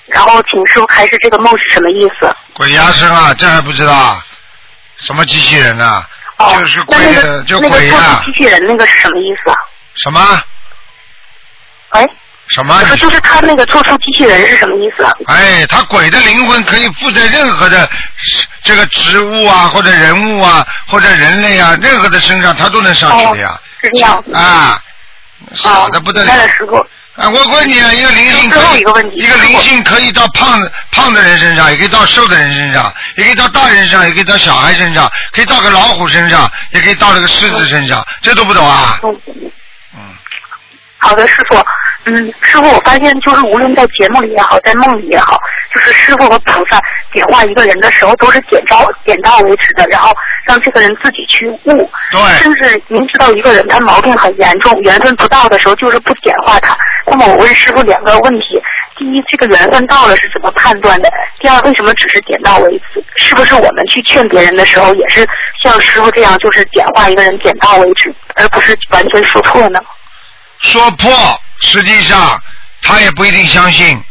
[0.08, 2.34] 然后请师傅开示这个梦是什么意思？
[2.56, 4.26] 鬼压身啊，这还不知道啊？
[4.98, 6.04] 什么机器人啊、
[6.38, 9.56] 哦，就是鬼的，个那个就鬼呀、做出机器人那个是什么意思啊？
[9.96, 10.20] 什么
[11.90, 12.06] 哎，
[12.50, 15.12] 什么就是他那个做出机器人是什么意思啊？
[15.28, 17.90] 哎，他鬼的灵魂可以附在任何的
[18.64, 23.60] 这个植物啊，或者人物啊，或者人类啊，任何的身上，他都能上去的呀。
[23.82, 24.34] 是这样子。
[24.36, 24.82] 啊，
[25.56, 26.54] 傻哦，的不得了明白了，。
[26.54, 26.76] 师傅。
[27.16, 39.00] 啊，我问你啊，一个灵性可以一个问题一个灵性可以到胖的胖的人身上，也可以到瘦的人身上，也可以到大人身上，也可以到小孩身上，可以到个老虎身上，也可以到这个狮子身上，这都不懂啊？
[39.04, 39.22] 嗯，
[39.96, 40.00] 嗯，
[41.00, 41.56] 好的，师傅。
[42.06, 45.38] 嗯，师傅，我发现就是无论在节目里也好，在梦里也好，
[45.74, 46.82] 就是师傅和菩萨
[47.12, 50.12] 点化一个人的时候，都是点到点到为止的，然后
[50.48, 51.90] 让这个人自己去悟。
[52.12, 56.76] 对甚至您知道一个人他毛病很严重，缘分不到的时候，就是不点化他。
[57.06, 58.60] 那么我问师傅两个问题：
[58.96, 61.12] 第一，这个缘分到了是怎么判断的？
[61.40, 63.04] 第二，为什么只是点到为止？
[63.18, 65.28] 是不是我们去劝别人的时候，也是
[65.64, 69.80] 像师傅这样，就是点化一个人点到为止，而不是完全说破呢？
[70.60, 71.10] 说破，
[71.60, 72.42] 实际上
[72.82, 74.04] 他也不一定相信。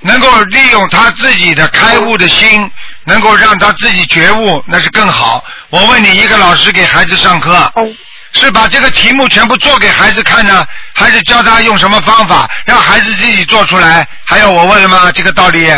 [0.00, 2.70] 能够利用他自己的开悟的心，
[3.04, 5.42] 能够让他自己觉悟，那是更好。
[5.70, 7.96] 我问你，一个老师给孩子上课，嗯。
[8.34, 14.06] 是把这个题目全部做给孩子看呢，还是教他用什么方法让孩子自己做出来？
[14.26, 15.10] 还要我问了吗？
[15.14, 15.70] 这个道理？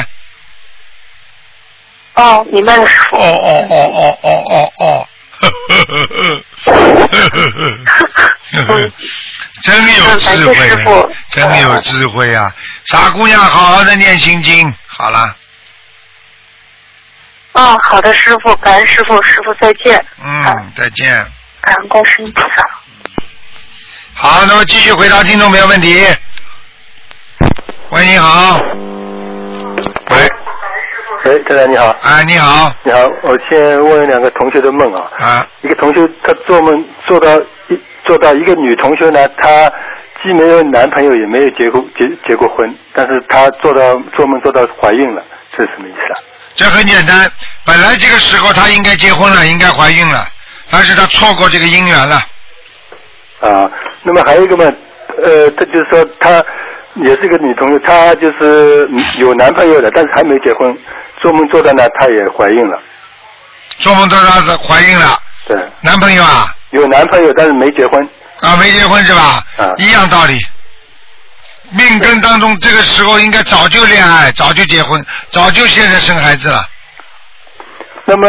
[2.14, 2.82] 哦，明白了。
[2.82, 6.74] 哦哦哦哦哦哦哦，呵呵呵呵
[8.56, 8.90] 呵呵，
[9.62, 10.68] 真有智慧
[11.30, 12.54] 真有智慧啊！
[12.86, 15.34] 傻姑娘，好好的念心经，好了，
[17.52, 20.04] 哦，好的，师傅，感恩师傅，师傅再见。
[20.22, 21.08] 嗯，再见。
[21.62, 22.68] 感恩观世音菩萨。
[24.14, 26.04] 好，那么继续回答听众朋友问题。
[27.90, 28.60] 喂，你好。
[30.10, 30.28] 喂，
[31.24, 35.10] 喂，太太你好，啊，你好，你好，我先问两个同学的梦啊。
[35.18, 37.46] 啊，一个同学他做梦做到一
[38.06, 39.70] 做到一个女同学呢，她
[40.22, 46.16] 既没有男朋友也没有结过结结过婚，但是她做到做梦做到怀孕了，这是什么意思啊？
[46.54, 47.30] 这很简单，
[47.64, 50.26] 本来这个时候她应该结婚了，应该怀孕了，
[50.70, 52.16] 但是她错过这个姻缘了。
[53.40, 53.70] 啊，
[54.02, 54.64] 那么还有一个嘛，
[55.22, 56.42] 呃，这就是说她
[56.94, 58.88] 也是一个女同学，她就是
[59.18, 60.66] 有男朋友的，但是还没结婚。
[61.20, 62.78] 做梦做到呢，她也怀孕了。
[63.78, 68.08] 做梦做到是怀孕了，对，男朋友啊有男朋友，但是没结婚。
[68.40, 69.44] 啊没结婚是吧？
[69.58, 70.38] 啊一样道理。
[71.70, 76.64] 命根当中这个时候应该早就恋爱，早就结婚，早就现在生孩子了。
[78.04, 78.28] 那么，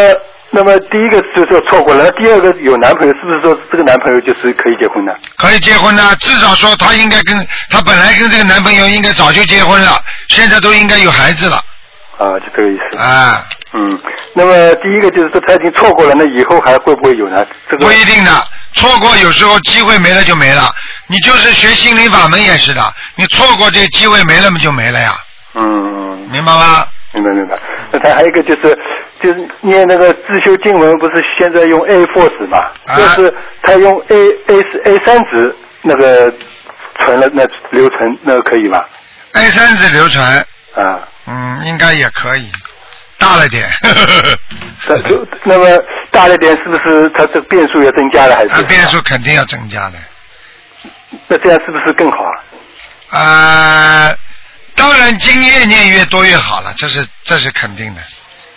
[0.49, 5.15] 那么第一个就是说错过了，第二个有男朋友，是不是说这个男朋友就是可以结婚的？
[5.35, 11.57] 可以结婚的，至少说她应该跟她本来跟这个男朋友应该早就结婚了，现在都应该有孩子了。
[12.17, 12.97] 啊，就这个意思。
[12.97, 13.45] 啊，
[13.77, 13.99] 嗯，
[14.33, 17.45] 那么第一个就是说他已经错过了，那以后还会不会有呢？
[17.69, 18.31] 这个不一定的，
[18.73, 20.73] 错过有时候机会没了就没了。
[21.07, 22.81] 你就是学心灵法门也是的，
[23.15, 25.13] 你错过这个机会没了嘛就没了呀，
[25.53, 26.87] 嗯，明白吗？
[27.13, 27.57] 明白明白。
[27.91, 28.77] 那他还有一个就是
[29.21, 32.57] 就是念那个自修经文，不是现在用 A four 纸嘛？
[32.85, 34.15] 啊就是他用 A
[34.47, 36.31] A A 三纸那个
[36.99, 38.83] 存了那留存那个可以吗
[39.33, 42.51] ？A 三纸流传，啊，嗯，应该也可以，
[43.17, 43.69] 大了点，
[44.87, 45.65] 那 就那么
[46.11, 48.53] 大了点，是不是它这变数要增加了还是？
[48.53, 49.97] 啊，变数肯定要增加的。
[51.27, 52.17] 那这样是不是更好
[53.09, 53.19] 啊？
[53.19, 54.15] 呃，
[54.75, 58.01] 当然经越念越多越好了，这是这是肯定的，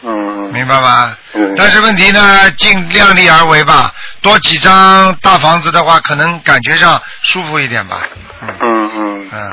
[0.02, 1.16] 嗯，明白吗？
[1.34, 8.02] 嗯但是问题呢，尽量力而为吧，多几张大房子的话，可能感觉上舒服一点吧。
[8.42, 9.50] 嗯嗯嗯，嗯，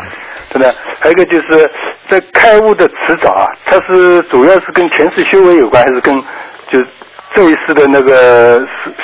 [0.49, 1.69] 真的，还有一个就是
[2.09, 6.15] 在开悟的迟早啊，它是主要是跟前世修为有关，还是跟
[6.71, 6.79] 就
[7.35, 8.59] 这一世的那个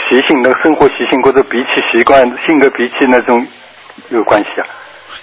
[0.10, 3.46] 习性、那个生活习性或者脾气习惯、性格脾气那种
[4.10, 4.68] 有关系啊？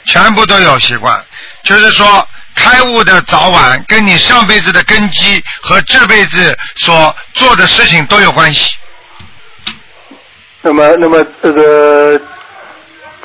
[0.05, 1.19] 全部都有习惯，
[1.63, 2.07] 就是说
[2.55, 8.77] 开悟的早晚跟你上辈子的根基和这辈子所做的事情都有关系。
[10.63, 12.21] 那么，那么这个，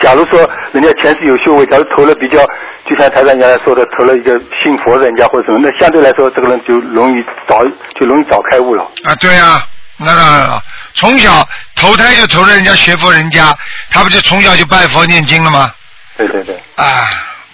[0.01, 2.45] 假如说人家前世有修为，假如投了比较，
[2.87, 7.63] 就像台长原来说的，投了一个信佛的人家或者什么，那相对来说，这个人就容易早
[7.99, 8.83] 就容易早开悟了。
[9.03, 9.65] 啊，对呀、
[9.97, 10.61] 那当然了，
[10.93, 13.57] 从小投胎就投了人家学佛人家，
[13.89, 15.71] 他不就从小就拜佛念经了吗？
[16.17, 16.55] 对对对。
[16.75, 16.85] 啊，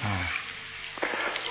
[0.03, 0.09] 嗯，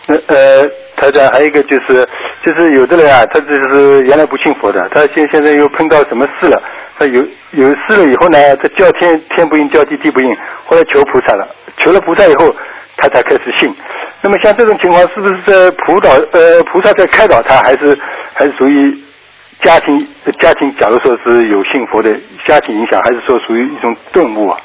[0.07, 0.71] 那呃，
[1.01, 2.07] 台长还有一个就是，
[2.45, 6.63] 就是有的人啊，他就是原来不信佛的，他现现在又碰到什么事了，
[6.99, 7.21] 他有
[7.53, 10.37] 有事了以后呢，他叫天天不应，叫地地不应，
[10.67, 12.55] 后来求菩萨了，求了菩萨以后，
[12.99, 13.75] 他才开始信。
[14.23, 17.99] 那么像这种情况，是不是在辅导呃菩萨在开导他，还是
[18.35, 18.95] 还是属于
[19.63, 19.99] 家庭
[20.39, 20.71] 家庭？
[20.77, 22.15] 假如说是有信佛的
[22.47, 24.59] 家庭影响，还是说属于一种顿悟啊？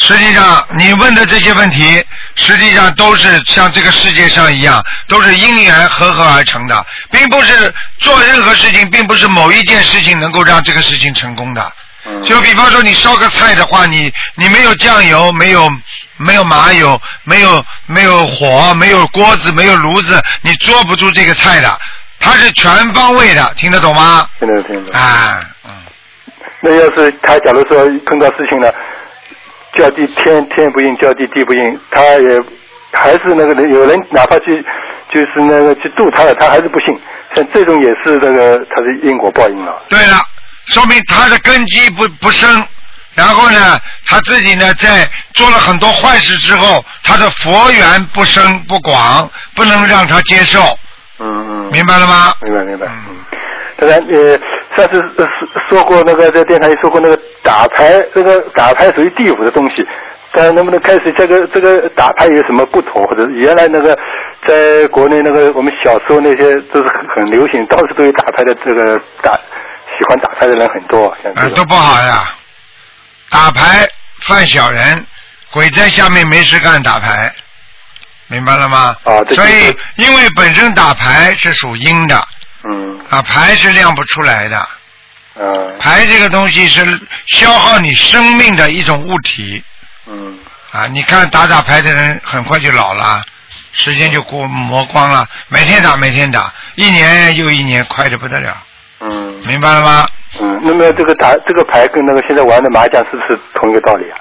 [0.00, 11.72] 实际上你问的这些问题，实际上都是像这个世界上一样，都是因缘合合而成的，并不是做任何事情，并不是某一件事情能够让这个事情成功的。
[12.06, 15.70] 嗯就比方说你烧个菜的话，你你没有酱油，没有
[16.16, 21.78] 没有麻油，没有没有火，没有锅子，没有炉子，你做不出这个菜的。
[22.18, 24.26] 它是全方位的，听得懂吗？
[24.38, 24.98] 听得听得懂。
[24.98, 25.70] 啊，嗯，
[26.62, 28.74] 那要是他假如说碰到事情了，
[29.80, 32.42] 叫地天天不应，叫地地不应，他也
[32.92, 34.62] 还是那个人，有人哪怕去
[35.10, 37.00] 就是那个去度他了，他还是不信。
[37.34, 39.82] 像这种也是那个他的因果报应了。
[39.88, 40.16] 对了，
[40.66, 42.62] 说明他的根基不不深，
[43.14, 50.60] 然后呢，他自己呢在做了很多坏事之后，他的佛缘不深不广，不能让他接受，
[51.20, 51.70] 嗯嗯。
[51.72, 52.34] 明白了吗？
[52.42, 52.86] 明白明白。
[52.86, 53.16] 嗯。
[53.78, 54.38] 当然，呃，
[54.76, 59.86] 上次呃说说过那个在电台里说过那个打牌，这个打牌属于地府的东西。
[60.32, 63.04] 但能不能开始这个这个打牌有什么不同？
[63.08, 63.98] 或者原来那个
[64.46, 72.32] 在国内那个我们小时候那些都是很很流行，到处都有打牌的这个打喜欢打牌的人很多，像这啊，种都不好呀！
[73.28, 73.84] 打牌
[74.22, 75.04] 犯小人，
[75.52, 77.34] 鬼在下面没事干打牌，
[78.28, 78.94] 明白了吗？
[79.02, 82.14] 啊这就是所以因为本身打牌是属阴的，
[82.64, 84.68] 嗯啊，牌是亮不出来的。
[85.36, 86.84] 嗯牌这个东西是
[87.28, 89.62] 消耗你生命的一种物体
[90.06, 90.38] 嗯
[90.72, 90.86] 啊！
[90.88, 93.22] 你看打打牌的人很快就老了，
[93.72, 98.62] 时间就过磨光了，每天打每天打，一年又一年，快的不得了，
[99.00, 100.08] 嗯明白了吗？
[100.40, 100.60] 嗯。
[100.62, 104.18] 那么这个打这个牌跟那个现在玩的麻将是不是同一个道理啊？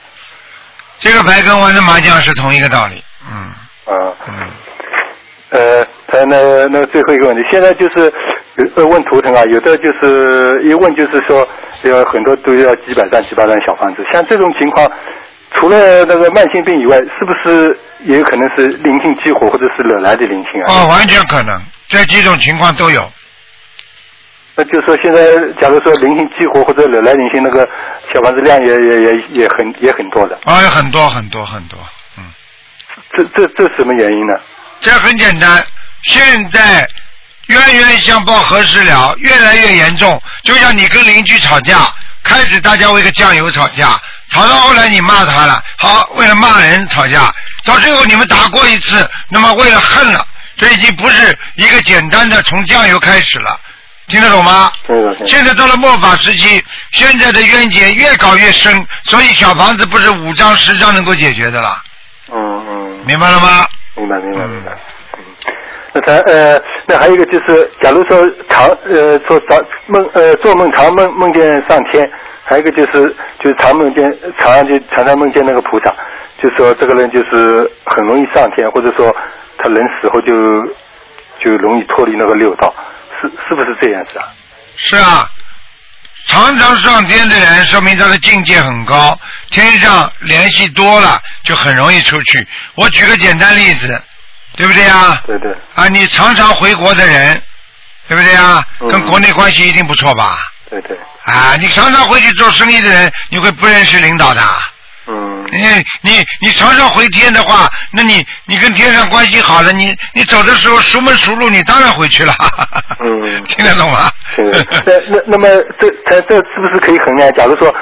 [1.00, 3.38] 这个牌跟玩的麻将是同一个道理，嗯
[3.94, 4.14] 啊。
[4.28, 4.48] 嗯。
[5.50, 8.12] 呃，他那那最后一个问题，现在就是
[8.76, 11.48] 呃问图腾啊，有的就是一问就是说
[11.84, 14.92] 有很多都要几百张几百张小房子，像这种情况，
[15.56, 20.68] 除了那个慢性病以外，是不是也有可能是灵性激活或者是惹来的灵性啊？
[20.70, 23.02] 哦，完全可能，这几种情况都有。
[24.56, 25.24] 那就是说现在
[25.60, 27.68] 假如说灵性激活或者惹来灵性，那个
[28.14, 30.38] 小房子量也也也也很也很多的。
[30.44, 31.80] 啊，有很多很多很多，
[32.18, 32.24] 嗯，
[33.14, 34.38] 这这这什么原因呢？
[34.82, 35.66] 这很简单，
[36.04, 36.88] 现在
[37.48, 40.22] 冤冤相报何时了，越来越严重。
[40.44, 44.00] 就像你跟邻居吵架，开始大家为个酱油吵架，
[44.30, 47.34] 吵到后来你骂他了，好，为了骂人吵架，
[47.66, 50.26] 到最后你们打过一次，那么为了恨了，
[50.56, 53.60] 这已经不是一个简单的从酱油开始了，
[54.08, 54.72] 听得懂吗？
[55.28, 61.84] 现在到了末法时期，现在的冤结越搞越深，所以小房子不是五张十张能够解决的了，
[62.32, 63.68] 嗯嗯，明白了吗？
[64.00, 64.72] 明白明白明白。
[65.18, 65.24] 嗯，
[65.94, 72.10] 那他呃，那还有一个就是，假如说常呃做早梦呃做梦常梦梦见上天，
[72.44, 74.06] 还有一个就是就是常梦见
[74.38, 75.94] 常常就常常梦见那个菩萨，
[76.42, 79.16] 就说这个人就是很容易上天，或者说
[79.58, 80.34] 他人死后就
[81.44, 82.74] 就容易脱离那个六道，
[83.20, 84.26] 是是不是这样子啊？
[84.76, 85.28] 是啊，
[86.30, 89.20] 常常上天的人，说明他的境界很高，
[89.50, 92.48] 天上联系多了，就很容易出去。
[92.76, 94.00] 我举个简单例子，
[94.56, 95.20] 对不对啊？
[95.26, 97.42] 对对，啊，你常常回国的人，
[98.08, 98.64] 对不对啊？
[98.80, 100.38] 嗯跟国内关系一定不错吧？
[100.70, 104.42] 对对，啊，你常常回去做生意的人，你会不认识领导的。
[105.10, 105.66] 嗯你
[106.02, 112.34] 你你常常回天的话，那你你跟天上关系好了，你你走的时候熟门熟路，你当然回去了。
[113.00, 114.12] 嗯 听得懂吗？
[114.36, 114.44] 是，
[114.86, 115.48] 那那那么
[115.80, 117.28] 这这这是不是可以衡量？
[117.36, 117.74] 假如说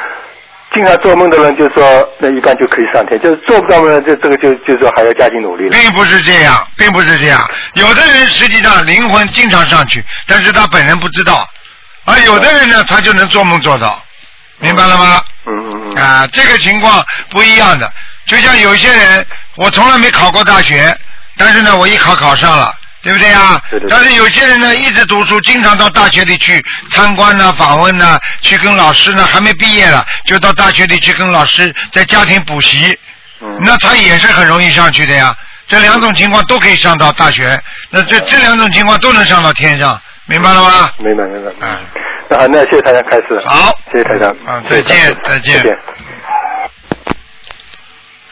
[0.74, 5.72] 经常做梦的人，就说那一般就可以上天；就是做不到梦的，这这个就就说还要加紧努力了。
[5.72, 7.46] 并不是这样，并不是这样。
[7.74, 11.44] 有的人实际上灵魂经常上去，但是他本人不知道；
[12.06, 14.02] 而有的人呢，他就能做梦做到，
[14.60, 15.24] 明白了吗？
[15.46, 16.04] 嗯嗯嗯。
[16.04, 17.92] 啊，这个情况不一样的。
[18.28, 20.96] 就像有些人，我从来没考过大学，
[21.38, 22.74] 但是呢，我一考考上了。
[23.04, 23.62] 对不对呀？
[23.70, 32.98] 对对对但是有些人呢，一直读书，经常到大学里去参观呢、访问呢，去跟老师呢，还没毕业了，就到大学里去跟老师在家庭补习。
[33.40, 35.34] 嗯那他也是很容易上去的呀。
[35.68, 37.58] 这两种情况都可以上到大学，
[37.92, 40.92] 那这这两种情况都能上到天上，明白了吗？
[41.00, 41.52] 明白明白。
[41.62, 41.86] 嗯。
[42.30, 43.42] 那好，那谢谢台长开始。
[43.46, 44.36] 好谢谢台长。
[44.46, 45.80] 嗯再见再见再见。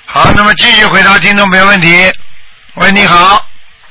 [0.06, 2.12] 好，那么继续回答听众朋友问题。
[2.76, 3.42] 喂，你好，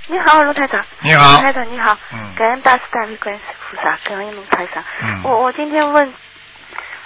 [0.09, 0.85] 你好，卢台长。
[1.01, 1.97] 你好卢台长你好。
[2.13, 3.41] 嗯感恩大慈大悲观世
[3.71, 4.85] 菩萨，感恩卢台长。
[5.03, 6.15] 嗯我我今天问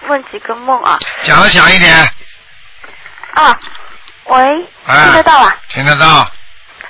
[0.09, 1.95] 问几个梦啊讲的响一点，
[3.35, 3.55] 啊，
[4.25, 4.45] 喂，
[4.87, 5.57] 哎听得到啊？
[5.73, 6.29] 听得到。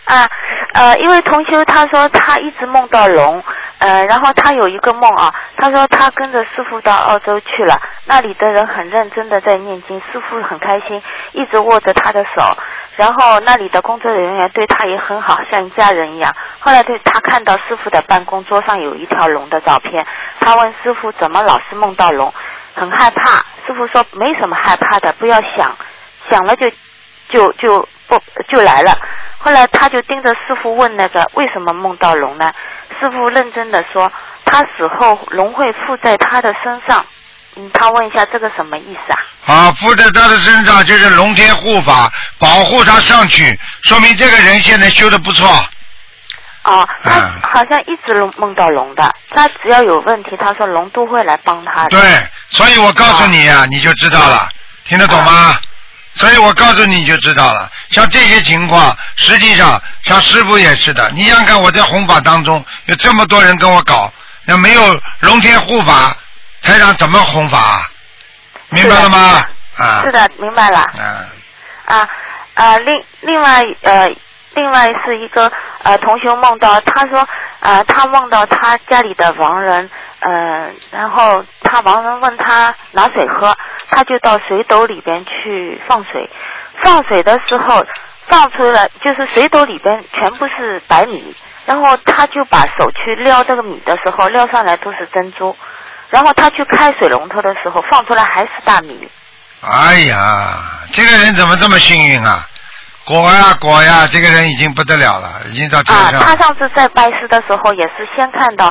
[0.04, 0.26] 啊，
[0.72, 3.44] 呃，因为同学他说他一直梦到龙，
[3.78, 11.00] 呃，然后他有一个梦啊，他说他跟着师傅到澳洲去了，那里的人很认真的在念经，师傅很开心，
[11.32, 12.42] 一直握着他的手，
[12.96, 16.34] 然后那里的工作人员对他也很好，像一家人一样。
[16.58, 20.04] 后来对他看到师傅的办公桌上有一条龙的照片，
[20.40, 22.34] 他问师傅怎么老是梦到龙，
[22.74, 23.44] 很害怕。
[23.66, 25.76] 师傅说没什么害怕的，不要想，
[26.28, 26.66] 想了就
[27.28, 28.98] 就就不就来了。
[29.38, 32.52] 后来他就盯着师傅问那个为什么梦到龙呢？
[32.98, 34.10] 师傅认真的说，
[34.44, 37.04] 他死后龙会附在他的身上。
[37.56, 39.18] 嗯，他问一下这个什么意思啊？
[39.46, 45.48] 啊，附在他的身上就是龙天护法，保护他上去，说明这个人现在修的不错。
[46.64, 51.90] 哦，他嗯好像一直梦梦到龙的，他只要有问题，他说龙都会来帮他的。
[51.90, 52.00] 对，
[52.50, 54.48] 所以我告诉你呀、你就知道了，
[54.84, 55.58] 听得懂吗？
[56.18, 57.70] 所以我告诉你你就知道了。
[57.90, 61.10] 像这些情况，实际上像师傅也是的。
[61.14, 64.12] 你想想看，我在弘法当中有这么多人跟我搞，
[64.44, 66.16] 那没有龙天护法，
[66.62, 67.90] 台长怎么弘法啊？
[68.70, 69.46] 明白了吗？
[69.76, 70.80] 啊是，的，明白了。
[70.80, 71.24] 啊，
[71.86, 72.08] 啊
[72.54, 74.10] 啊，另另外呃，
[74.54, 75.50] 另外是一个
[75.82, 77.26] 呃同学梦到，他说
[77.60, 79.88] 呃他梦到他家里的亡人，
[80.20, 83.54] 呃，然后他亡人问他拿水喝，
[83.88, 86.28] 他就到水斗里边去放水，
[86.82, 87.84] 放水的时候
[88.26, 91.34] 放出来就是水斗里边全部是白米，
[91.66, 95.56] 然后他就把手去撩这个米的时候，撩上来都是珍珠。
[96.10, 99.08] 然后他去开水龙头的时候，放出来还是大米。
[99.60, 100.58] 哎呀，
[100.90, 102.46] 这个人怎么这么幸运啊？
[103.08, 106.20] 果呀果呀，这个人已经不得了了，已经到天啊，上。
[106.20, 108.66] 他上次在拜师的时候也是先看到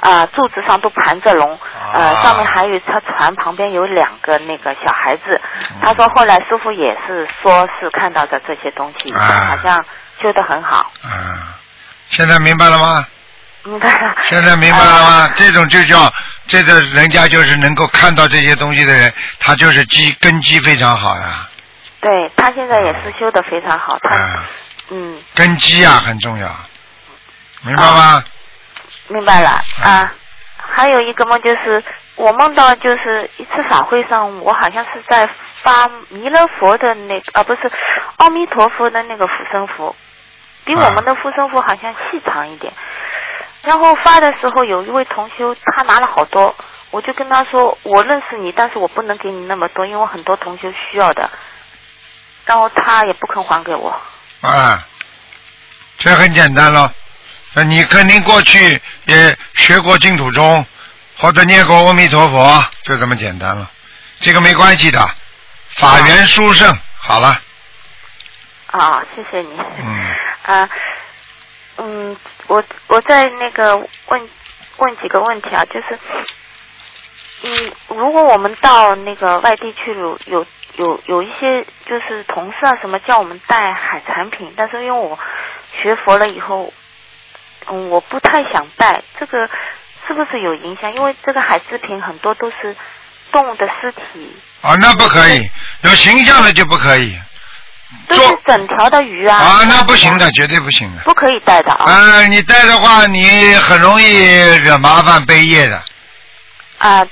[0.00, 1.60] 啊、柱子上都盘着龙，
[1.92, 5.38] 呃啊上面还有他船旁边有两个那个小孩子。
[5.70, 9.20] 嗯他说后来师傅也是说是看到的这些东西，啊
[9.50, 9.76] 好像
[10.22, 10.90] 修得很好。
[11.04, 11.52] 啊，
[12.08, 13.06] 现在明白了吗？
[13.64, 14.14] 明白了。
[14.28, 15.08] 现在明白了吗？
[15.08, 16.10] 啊这种就叫
[16.46, 21.46] 这个人家就是能够看到这些东西的人，他就是基根基非常好呀，
[22.02, 24.44] 对他现在也是修的非常好，他、啊，
[24.90, 26.48] 嗯根基啊很重要，
[27.62, 28.24] 明白吗？
[29.08, 29.50] 明白了
[29.82, 30.12] 啊。
[30.74, 31.82] 还有一个梦就是，
[32.16, 35.28] 我梦到就是一次法会上，我好像是在
[35.62, 37.60] 发弥勒佛的那个啊，不是
[38.16, 39.94] 阿弥陀佛的那个护身符，
[40.64, 42.72] 比我们的护身符好像细长一点。
[43.62, 46.54] 然后发的时候，有一位同修他拿了好多，
[46.90, 51.30] 我就跟他说，我认识你，但是我不能给你那么多，因为我很多同修需要的。
[52.44, 53.90] 然后他也不肯还给我。
[54.40, 54.86] 啊，
[55.98, 56.92] 这很简单咯。
[57.54, 60.64] 那你肯定过去也学过净土宗，
[61.18, 63.70] 或者念过阿弥陀佛，就这么简单了。
[64.20, 65.00] 这个没关系的，
[65.76, 66.74] 法缘殊胜。
[66.98, 67.38] 好了，
[68.68, 69.60] 啊，谢谢你。
[69.78, 70.14] 嗯，
[70.44, 70.68] 啊，
[71.76, 72.16] 嗯，
[72.46, 74.30] 我我在那个问
[74.78, 75.98] 问几个问题啊，就是，
[77.42, 80.46] 嗯，如果我们到那个外地去有有
[80.76, 85.18] 有有一些就是同事啊什么叫我们带海产品，但是因为我
[85.82, 86.72] 学佛了以后，
[87.68, 89.48] 嗯，我不太想带，这个
[90.06, 90.92] 是不是有影响？
[90.94, 92.76] 因为这个海制品很多都是
[93.30, 95.50] 动物的尸体，啊，那不可以，
[95.82, 97.18] 有形象的就不可以。
[98.08, 99.36] 都是整条的鱼啊。
[99.36, 101.02] 啊，那不行的，绝对不行的。
[101.02, 101.84] 不可以带的啊。
[101.84, 104.16] 啊，你带的话，你很容易
[104.64, 105.82] 惹麻烦背业的。
[106.78, 107.06] 啊，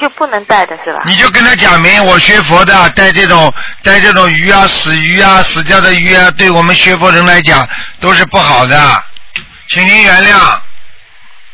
[0.00, 1.00] 就不能带的是吧？
[1.06, 7.66] 你就跟他讲明，我学佛的，带这种带这种鱼啊、死鱼啊、死掉的鱼啊，对我们学佛人来讲
[8.00, 9.04] 都是不好的，
[9.68, 10.58] 请您原谅。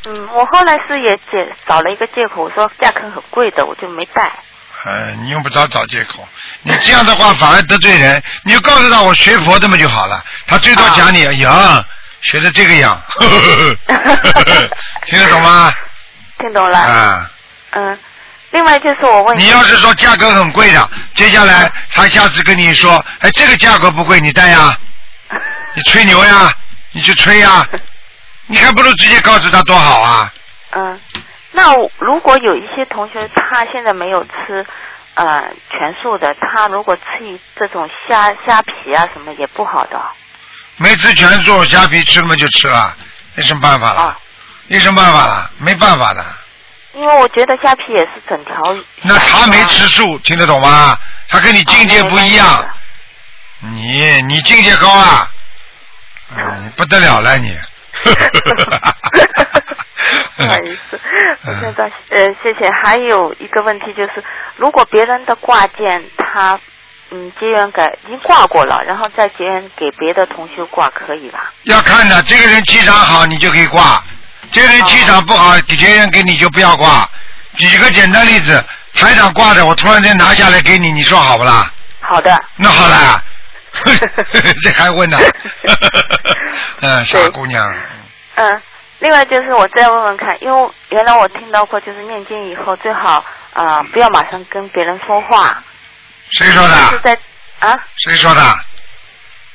[0.06, 4.32] 嗯，我后来是也解找了一个借口，我说价格很贵的，我就没带。
[4.82, 6.26] 呃，你用不着找借口，
[6.62, 8.22] 你这样的话反而得罪人。
[8.44, 11.84] 你就告诉他我学佛的嘛就好了，他最多讲你呀，
[12.22, 12.98] 学的这个样，
[15.04, 15.70] 听得懂吗？
[16.38, 16.78] 听懂了。
[16.78, 17.30] 啊，
[17.72, 17.98] 嗯，
[18.50, 24.76] 另外就是我问你你要是说价格很贵的，接下来他下次跟你说，哎，这个价格不贵，你带呀？
[25.74, 26.52] 你吹牛呀？
[26.92, 27.64] 你去吹呀？
[28.46, 30.32] 你还不如直接告诉他多好啊！
[30.72, 31.00] 嗯，
[31.52, 34.66] 那如果有一些同学他现在没有吃
[35.14, 40.02] 呃全素的，他如果吃一这种虾虾皮啊什么也不好的。
[40.76, 42.96] 没吃全素，虾皮吃了嘛就吃了，
[43.36, 44.00] 有什么办法了？
[44.00, 44.18] 啊
[44.66, 45.50] 有什么办法了？
[45.58, 46.24] 没办法的。
[46.94, 48.54] 因为我觉得虾皮也是整条。
[49.02, 50.98] 那他没吃素，听得懂吗？
[51.28, 52.68] 他跟你境界不一样。
[53.60, 55.30] 你你境界高啊，
[56.34, 57.56] 嗯，不得了了你。
[60.36, 60.98] 不好意思，
[61.44, 62.70] 我现在呃，谢谢。
[62.82, 64.24] 还有一个问题就是，
[64.56, 66.58] 如果别人的挂件他
[67.10, 71.52] 嗯结缘给已经挂过了，然后再结缘给别的同学挂，可以吧？
[71.64, 74.02] 要看的，这个人气场好，你就可以挂；
[74.52, 77.08] 这个人气场不好，结缘给你就不要挂。
[77.56, 81.72] 举个简单例子，台长挂的，我突然间拿下来给你，你说好不啦？
[82.00, 82.36] 好的。
[82.56, 83.22] 那好啦，
[84.62, 85.18] 这还问呢？
[86.80, 87.74] 嗯，傻姑娘。
[88.36, 88.62] 嗯，
[89.00, 95.62] 另外就是我再问问看，因为原来我听到过，就是念经以后最好啊、呃不要马上跟别人说话。
[96.30, 96.76] 谁说的？
[96.90, 97.18] 是在
[97.58, 97.78] 啊？
[97.98, 98.42] 谁说的？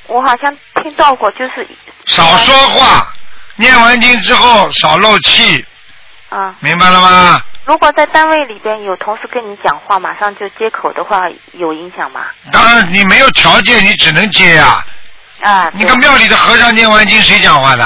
[0.07, 1.67] 我好像听到过，就是
[2.05, 3.07] 少说话，
[3.55, 5.65] 念完经之后少漏气，
[6.29, 6.55] 啊。
[6.59, 7.41] 明白了吗？
[7.65, 11.21] 如果在单位里边有同事跟你讲话，马上就接口的话，
[11.53, 12.21] 有影响吗？
[12.51, 14.85] 当然，你没有条件，你只能接呀、
[15.41, 15.71] 啊。
[15.73, 17.83] 你看庙里的和尚念完经，谁讲话的？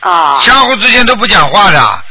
[0.00, 0.40] 啊。
[0.42, 2.04] 相互之间都不讲话的。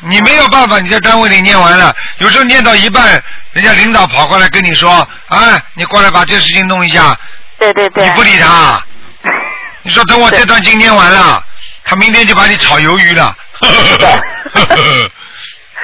[0.00, 3.22] 你没有办法，你在单位里念完了，有时候念到一半，
[3.52, 4.90] 人家领导跑过来跟你说
[5.28, 7.18] ：“啊，你过来把这事情弄一下。”
[7.58, 8.06] 对对对。
[8.06, 8.82] 你不理他，
[9.86, 11.40] 你说等我这段经念完了，
[11.84, 13.32] 他明天就把你炒鱿鱼了。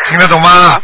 [0.06, 0.82] 听得懂吗？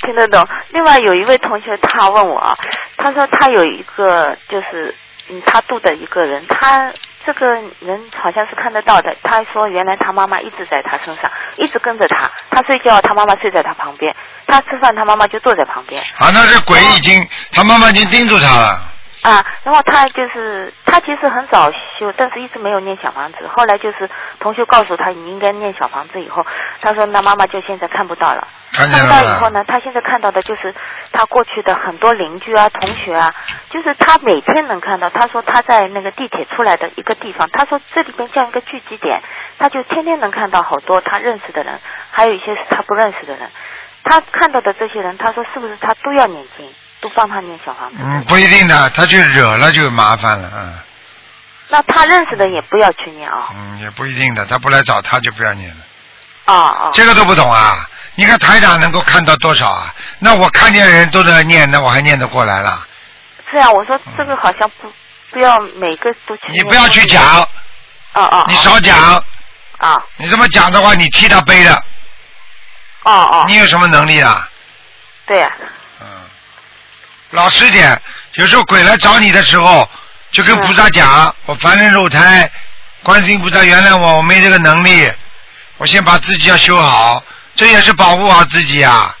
[0.00, 0.48] 听得懂。
[0.70, 2.56] 另外有一位同学他问我，
[2.96, 4.94] 他说他有一个就是
[5.28, 6.90] 嗯他度的一个人，他
[7.26, 7.46] 这个
[7.80, 9.14] 人好像是看得到的。
[9.22, 16.02] 他说原来他妈妈一直在他身上，一直跟着他，他睡觉他妈妈睡在他旁边，他吃饭他妈妈就坐在旁边。
[16.16, 18.82] 啊，那是鬼已经，他妈妈已经盯住他了。
[19.22, 23.46] 啊，然后他就是他其实很早修，但是一直没有念小房子。
[23.48, 24.08] 后来就是
[24.38, 26.46] 同学告诉他你应该念小房子以后，
[26.80, 28.46] 他说那妈妈就现在看不到了。
[28.72, 29.20] 看见看了吗？
[29.22, 30.72] 到以后呢，他现在看到的就是
[31.10, 33.34] 他过去的很多邻居啊、同学啊，
[33.70, 35.10] 就是他每天能看到。
[35.10, 39.20] 他说他在那个地铁出来的一个地方，他说这里边像一个聚集点，
[39.58, 41.80] 他就天天能看到好多他认识的人，
[42.12, 43.50] 还有一些是他不认识的人。
[44.04, 46.66] 他看到的这些人，他说是不是他都要念经，
[47.00, 47.96] 都帮他念小房子？
[48.00, 50.74] 嗯，不一定的，他就惹了就麻烦了，嗯
[51.70, 53.48] 那他认识的也不要去念啊。
[53.54, 55.76] 嗯，也不一定的，他不来找他就不要念了。
[56.46, 56.90] 啊啊。
[56.94, 57.86] 这个都不懂啊？
[58.14, 59.94] 你看台长能够看到多少啊？
[60.18, 62.86] 那我看见人都在念，那我还念得过来了？
[63.50, 64.90] 是啊，我说这个好像不
[65.30, 66.42] 不要每个都去。
[66.50, 67.22] 你不要去讲，
[68.12, 68.44] 啊啊。
[68.48, 68.96] 你少讲。
[69.76, 70.02] 啊。
[70.16, 71.74] 你这么讲的话，你替他背的。
[73.04, 74.48] 哦哦，你有什么能力啊？
[75.26, 75.66] 对呀、嗯，
[77.30, 78.00] 老实点。
[78.34, 79.88] 有时候鬼来找你的时候，
[80.32, 82.50] 就跟菩萨讲：“我凡人肉胎，
[83.02, 85.10] 观世音菩萨原谅我，我没这个能力，
[85.78, 87.22] 我先把自己要修好，
[87.54, 89.14] 这也是保护好自己啊。”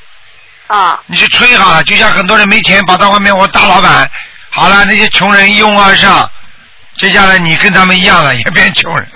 [0.68, 4.10] 啊，你去吹好了，就像很多人没钱跑到外面，我大老板，
[4.50, 6.30] 好了，那些穷人一拥而上，
[6.98, 9.10] 接下来你跟他们一样了，也变穷人。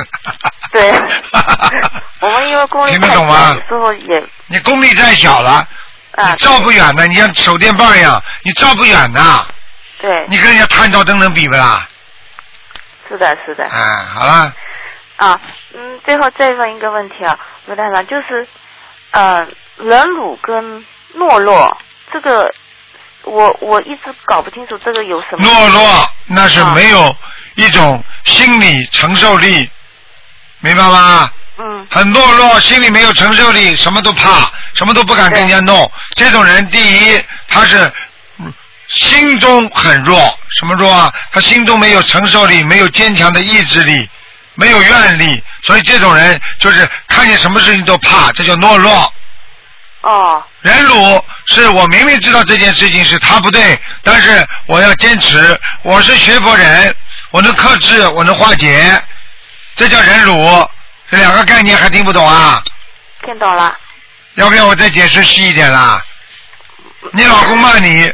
[0.72, 0.90] 对，
[2.20, 5.68] 我们因为功力太小，懂吗有时候也你功力太小了，
[6.16, 9.46] 啊你，照不远的，你像手电棒一样，你照不远的，
[10.00, 11.88] 对，你跟人家探照灯能比不啦？
[13.08, 13.64] 是的，是的。
[13.64, 14.54] 哎，好了，
[15.16, 15.40] 啊，
[15.74, 18.46] 嗯，最后再问一个问题啊，卢台长，就是
[19.10, 19.46] 呃，
[19.76, 20.84] 忍辱跟
[21.16, 21.76] 懦弱
[22.12, 22.50] 这个，
[23.24, 25.82] 我我一直搞不清楚这个有什么懦弱
[26.26, 27.14] 那是啊没有
[27.54, 29.68] 一种心理承受力，
[30.60, 31.30] 明白吗？
[31.64, 35.90] 嗯很懦弱，心里没有承受力，什么都怕，什么都不敢跟人家弄。
[36.16, 37.92] 这种人，第一，他是
[38.38, 38.52] 嗯
[38.88, 40.18] 心中很弱，
[40.58, 41.12] 什么弱啊？
[41.30, 44.10] 他心中没有承受力，没有坚强的意志力，
[44.54, 49.12] 没有愿力，所以这种人就是看见什么事情都怕，这叫懦弱。
[50.00, 55.60] 哦忍辱是我明明知道这件事情是他不对，但是我要坚持。
[55.82, 56.92] 我是学佛人，
[57.30, 59.00] 我能克制，我能化解，
[59.76, 60.68] 这叫忍辱。
[61.12, 62.62] 这两个概念还听不懂啊？
[63.22, 63.76] 听懂了
[64.36, 66.02] 要不要我再解释细一点啦？
[67.12, 68.10] 你老公骂你，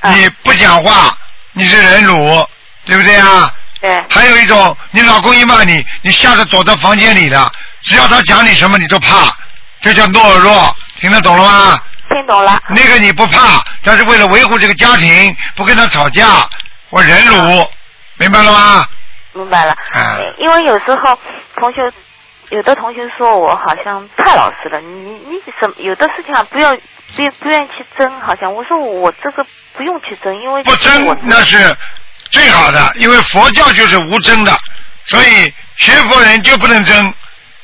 [0.00, 1.14] 啊你不讲话，
[1.52, 2.16] 你是忍辱，
[2.86, 3.54] 对不对啊？
[3.82, 9.36] 对还有一种，你老公一骂你，你吓得躲到房间里了，只要他讲你什么你都怕，
[9.82, 11.78] 这叫懦弱，听得懂了吗？
[12.08, 16.48] 听懂了那个你不怕，但是为了维护这个家庭，不跟他吵架，
[16.88, 17.70] 我忍辱，
[18.16, 18.88] 明白了吗？
[19.34, 21.18] 明白了，嗯因为有时候
[21.56, 21.82] 同学。
[22.50, 29.44] 有的同学说我好像太老实了，你你什么有的事情啊不要不不愿意去争，好像我说我这个
[29.76, 31.56] 不用去争，因为不争那是
[32.30, 34.52] 最好的，因为佛教就是无争的，
[35.04, 37.14] 所以学佛人就不能争。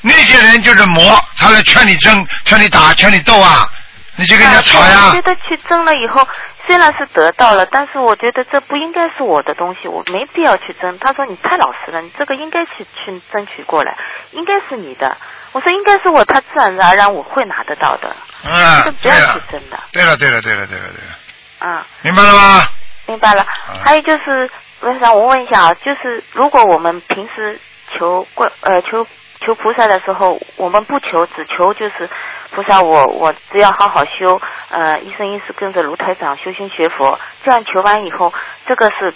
[0.03, 3.68] 那些人就是魔，他来劝你争，劝你打，劝你斗啊，
[4.14, 5.22] 你就跟人家吵啊呀我觉。
[5.22, 6.24] 得去争了以后，
[6.67, 10.99] 虽然是得到了，但是我觉得这不应该是我的东西，我没必要去争。
[10.99, 13.97] 他说你太老实了，你这个应该去去争取过来，
[14.33, 15.17] 应该是你的。
[15.53, 19.79] 我说应该是我，他自然而然我会拿得到的，这嗯不，要去，争的。
[19.93, 21.17] 对了，对了，对了，对了，对了，
[21.61, 22.69] 嗯，明白了吗？
[23.07, 23.47] 明白了。
[23.85, 24.51] 还有就是，
[24.81, 27.59] 我想我问一下啊，就是如果我们平时
[27.95, 29.07] 求观呃求
[29.41, 32.11] 求菩萨的时候，我们不求，只求就是
[32.51, 34.40] 菩萨我我只要好好修，
[34.70, 38.32] 呃一生一世跟着卢台长修心学佛，这样求完以后，
[38.66, 39.14] 这个是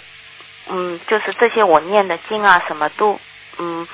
[0.69, 3.19] 嗯就是这些我念的经啊什么都
[3.57, 3.87] 嗯。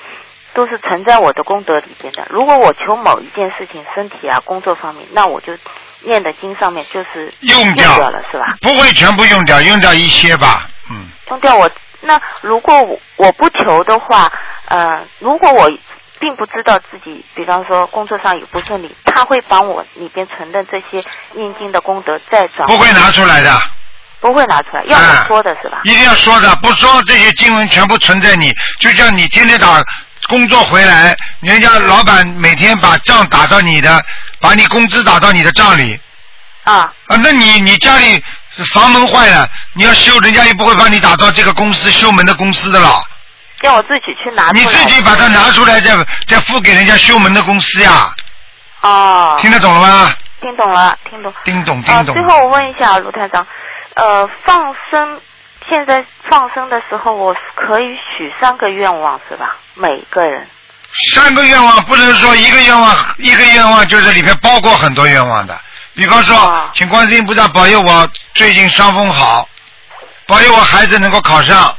[0.53, 2.25] 都是存在我的功德里边的。
[2.31, 5.53] 如果我求某一件事情，身体啊、工作方面，那我就
[6.01, 8.55] 念的经上面就是用掉掉了，是吧？
[8.61, 11.09] 不会全部用掉，用掉一些吧，嗯。
[11.29, 11.69] 用掉我。
[12.01, 14.31] 那如果我我不求的话，
[14.69, 15.69] 呃，如果我
[16.19, 21.03] 并不知道自己，比方说工作上有不顺利，他会帮我里边存的这些
[21.33, 23.51] 念经的功德再转，不会拿出来的。
[24.19, 25.79] 不会拿出来，要我说的是吧？
[25.83, 29.79] 一定要说的，不说这些经文全部存在你，就像你天天打
[30.27, 34.03] 工作回来，人家老板每天把账打到你的，
[34.41, 35.99] 把你工资打到你的账里。
[36.63, 36.91] 啊。
[37.05, 38.21] 啊，那你你家里
[38.73, 42.99] 房门坏了，你要修，人家也不会帮你打到这个公司修门的公司的了，
[43.61, 44.61] 要我自己去拿出来。
[44.61, 45.95] 你自己把它拿出来再
[46.27, 48.13] 再付给人家修门的公司呀，
[48.81, 50.15] 哦，听得懂了吗？
[50.39, 51.33] 听懂了，听懂。
[51.43, 52.23] 叮咚啊，叮咚最。
[52.27, 53.45] 后我问一下卢台长，
[53.95, 55.19] 呃，放生，
[55.67, 59.55] 现在放生的时候，我可以许三个愿望是吧？
[59.73, 60.47] 每个人。
[61.13, 65.59] 三个愿望不能说一个愿望，一个愿望就是里面包括很多愿望的。
[65.95, 69.47] 比方说，啊请观世音菩萨保佑我最近伤风好，
[70.27, 71.75] 保佑我孩子能够考上，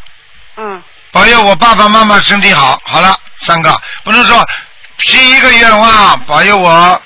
[0.56, 2.80] 嗯，保佑我爸爸妈妈身体好。
[2.84, 4.46] 好了，三个不能说
[4.98, 7.00] 第一个愿望保佑我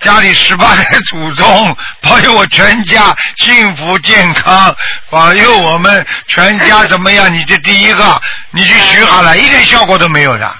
[0.00, 4.74] 家里十八代祖宗， 保佑我全家幸福健康，
[5.10, 7.32] 保佑我们全家怎么样？
[7.32, 10.54] 你这第一个，你去许好了，一点效果都没有的，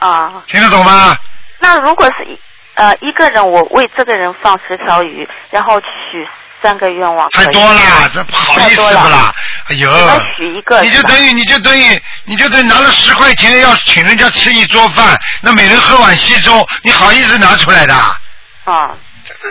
[0.00, 1.16] 啊，听得懂吗？
[1.60, 2.38] 那如果是一
[2.74, 6.28] 呃一个人，我为这个人放十条鱼，然后许
[6.62, 9.32] 三个愿望，太多了，这不好意思不啦？
[9.68, 9.90] 哎呦
[10.36, 17.94] 许一个，你就等于你就等于你就等于拿了十块钱要请人家吃一桌饭，那每人喝碗稀粥，你好意思拿出来的？
[18.64, 18.90] 啊，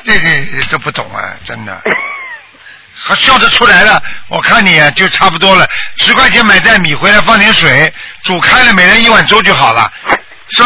[0.03, 0.19] 这这
[0.59, 1.81] 这都不懂啊，真的。
[2.99, 7.93] 还笑得出来了，我看你啊就差不多了，十块钱买袋米回来放点水，
[8.23, 9.87] 煮开了，每人一碗粥就好了。
[10.51, 10.65] 说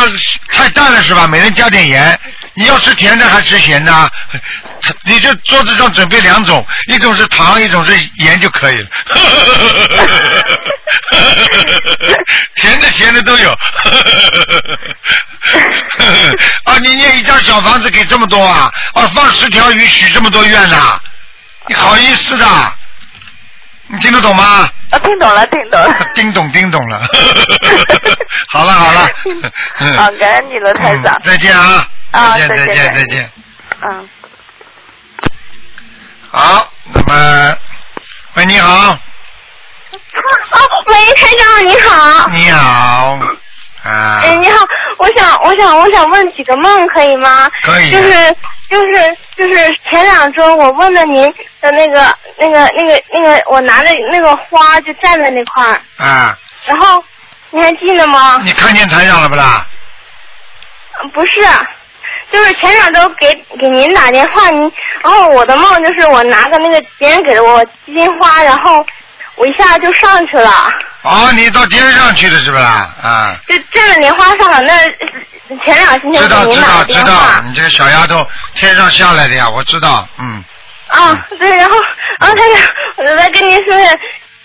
[0.52, 1.28] 太淡了是吧？
[1.28, 2.20] 每人加点盐。
[2.54, 4.12] 你要吃甜的还吃咸的啊？
[5.06, 8.88] 你就桌子上准备两种，一种是糖，一种是盐就可以了。
[12.56, 13.52] 甜的咸的都有。
[16.66, 18.70] 啊， 你念一张小房子给这么多啊？
[18.94, 21.00] 啊，放十条鱼许这么多愿呐、
[21.68, 22.46] 你好意思的？
[23.88, 24.70] 你听得懂吗？
[24.92, 25.96] 啊，听懂了，听懂了。
[26.16, 27.08] 叮咚叮咚了。
[28.50, 29.10] 好了好了。
[29.82, 31.22] 嗯 好，感恩你了，台长嗯。
[31.24, 31.88] 再见啊！
[32.12, 33.32] 啊再见再再见再见见再见。
[33.84, 34.10] 嗯。
[36.32, 37.58] 好，那么，
[38.36, 38.98] 喂，你好，哦，
[40.86, 42.30] 喂，台长你好。
[42.30, 43.20] 你好，
[43.84, 44.58] 啊，哎，你好，
[44.98, 47.50] 我想，我想，我想问几个梦，可以吗？
[47.64, 48.12] 可以就是，
[48.70, 51.26] 就是，就是前两周我问了您
[51.60, 57.04] 的那个、那个、那个、那个，我拿着那个花就站在那块儿，啊，然后
[57.52, 58.40] 你还记得吗？
[58.44, 59.66] 你看见台长了不啦？
[61.04, 61.30] 嗯不是，
[62.32, 64.72] 就是前两周给给您打电话，您，
[65.04, 68.86] 然后我的梦就是我拿个那个别人给的我金花，然后
[69.36, 70.70] 我一下就上去了，
[71.02, 72.88] 哦，你到天上去了是不啦？
[73.02, 74.62] 啊，就站在莲花上了。
[74.62, 77.42] 那前两星期知道知道知道，。
[77.46, 80.44] 你这个小丫头天上下来的呀，我知道，嗯，
[80.88, 81.76] 啊，对，然后，
[82.20, 82.54] 然后他就，
[82.98, 83.98] 我就在跟您说下，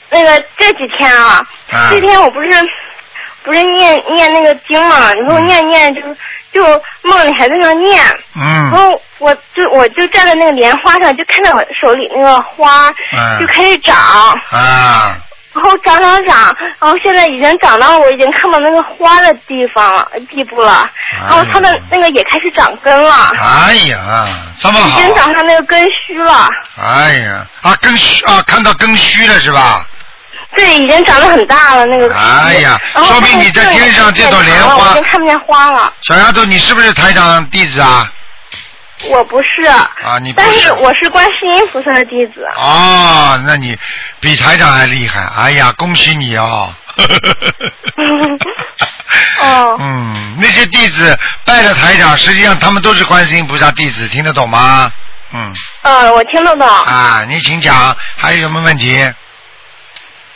[0.09, 2.49] 那个这几天啊，啊这天我不是
[3.47, 6.03] 不是念念那个经嘛，然后念念就
[6.53, 6.63] 就
[7.03, 8.03] 梦里还在那念，
[8.35, 8.43] 嗯。
[8.43, 13.97] 然嗯，后我就我就站在那个莲花上，就看到我手里那个花嗯就开始长，
[14.51, 15.17] 啊，
[15.55, 24.27] 然后长长长，然后现在已经长到我已经看到那个花的地方了地步了，然后它的那个也开始长根了，哎呀，
[24.59, 26.49] 这么好，已经长上那个根须了。
[26.83, 29.87] 哎呀，啊根须啊，看到根须了是吧？
[30.57, 32.13] 对，已经长得很大了那个。
[32.15, 35.93] 哎呀说明你在天上这朵莲花我已经看不见花了。
[36.03, 38.11] 小丫头，你是不是台长弟子啊？
[39.11, 39.67] 我不是。
[39.69, 42.49] 啊，你不但是是我是观世音菩萨的弟子。
[42.57, 43.77] 哦，那你
[44.21, 45.21] 比台长还厉害！
[45.37, 46.73] 哎呀，恭喜你哦！
[49.43, 49.77] 哦。
[49.79, 54.91] 嗯，那些弟子拜了台长，实际上他们都是观世音菩萨弟子，听得懂吗？
[55.35, 55.53] 嗯，
[55.83, 56.67] 嗯，我听得懂。
[56.67, 59.07] 啊，你请讲，还有什么问题？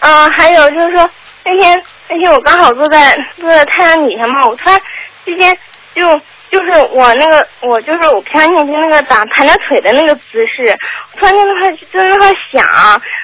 [0.01, 1.09] 嗯，还有就是说，
[1.45, 4.81] 那天那天我刚好坐在坐在太阳底下嘛，我突然
[5.25, 5.57] 之间
[5.95, 6.07] 就
[6.51, 10.77] 就是我那个我就是我平常念经那个打盘着腿的那个姿势，
[11.17, 12.67] 突然间那块就在那块想，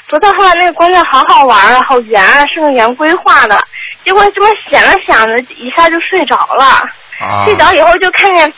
[0.07, 3.59] 昨天后来那个光线好好玩啊，好圆啊，是个圆规划的，
[4.05, 6.65] 结果这么想着想着一下就睡着了。
[7.19, 8.53] 啊，睡着以后就看见，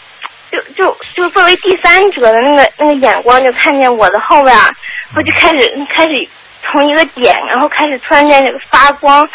[0.51, 4.69] 就就就作为第三者的那个那个眼光，就看见我的后边儿，
[5.15, 5.59] 我就开始
[5.95, 6.29] 开始
[6.71, 9.29] 从一个点，然后开始突然间这个发光，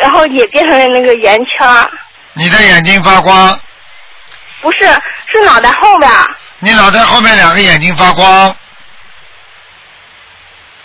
[0.00, 1.66] 然后也变成了那个圆圈，
[2.34, 3.58] 你的眼睛发光，
[4.60, 4.78] 不是
[5.32, 6.10] 是脑袋后边，
[6.58, 8.54] 你脑袋后面两个眼睛发光，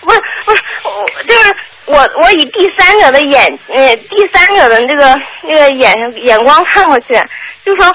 [0.02, 7.22] 不是不是，我就是我我以第三者的眼呃第三者的这个那个眼眼光看过去，
[7.66, 7.94] 就说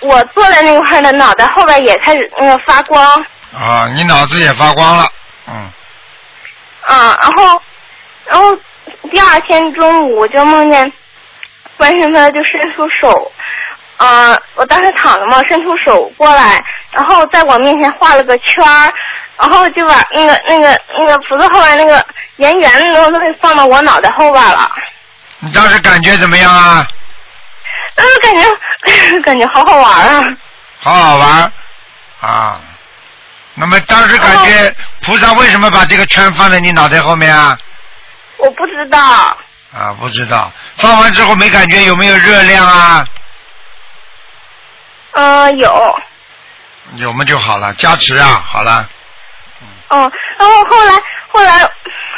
[0.00, 3.24] 我坐在那块的脑袋后边也开始那个发光。
[3.52, 5.08] 啊，你脑子也发光了，
[5.46, 5.70] 嗯，
[6.88, 7.62] 啊，然后，
[8.26, 8.56] 然后
[9.10, 10.90] 第二天中午我就梦见
[11.76, 13.30] 观世音菩萨就伸出手，
[13.98, 18.92] 啊，我当时躺着嘛，伸出手过来，然后在我面前画了个圈儿，
[19.38, 22.04] 然后就把那个那个那个菩萨后来那个
[22.36, 24.70] 圆圆的东西放到我脑袋后边了，
[25.40, 26.86] 你当时感觉怎么样啊？
[27.94, 30.24] 当时感觉 感觉好好玩啊，
[30.80, 31.52] 好好玩
[32.20, 32.60] 啊。
[33.58, 37.58] 那么当时感觉菩萨为什么把这个圈放在你脑袋后面啊？
[38.36, 39.00] 我不知道，
[39.72, 40.52] 啊，不知道。
[40.76, 43.04] 放完之后没感觉有没有热量啊？
[45.12, 46.00] 嗯、有，
[46.96, 48.88] 有嘛就好了，加持啊，好了。
[49.88, 50.94] 哦，然后后来
[51.32, 51.64] 后来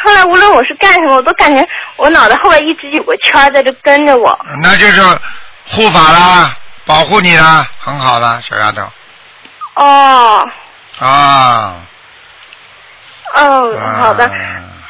[0.04, 1.66] 后来无论我是干什么，我都感觉
[1.96, 4.38] 我脑袋后面一直有个圈在这跟着我。
[4.62, 5.02] 那就是
[5.68, 8.82] 护法啦，保护你啦，很好啦，小丫头。
[9.74, 10.46] 哦，
[11.00, 11.76] 啊。
[13.34, 14.30] 哦，好的。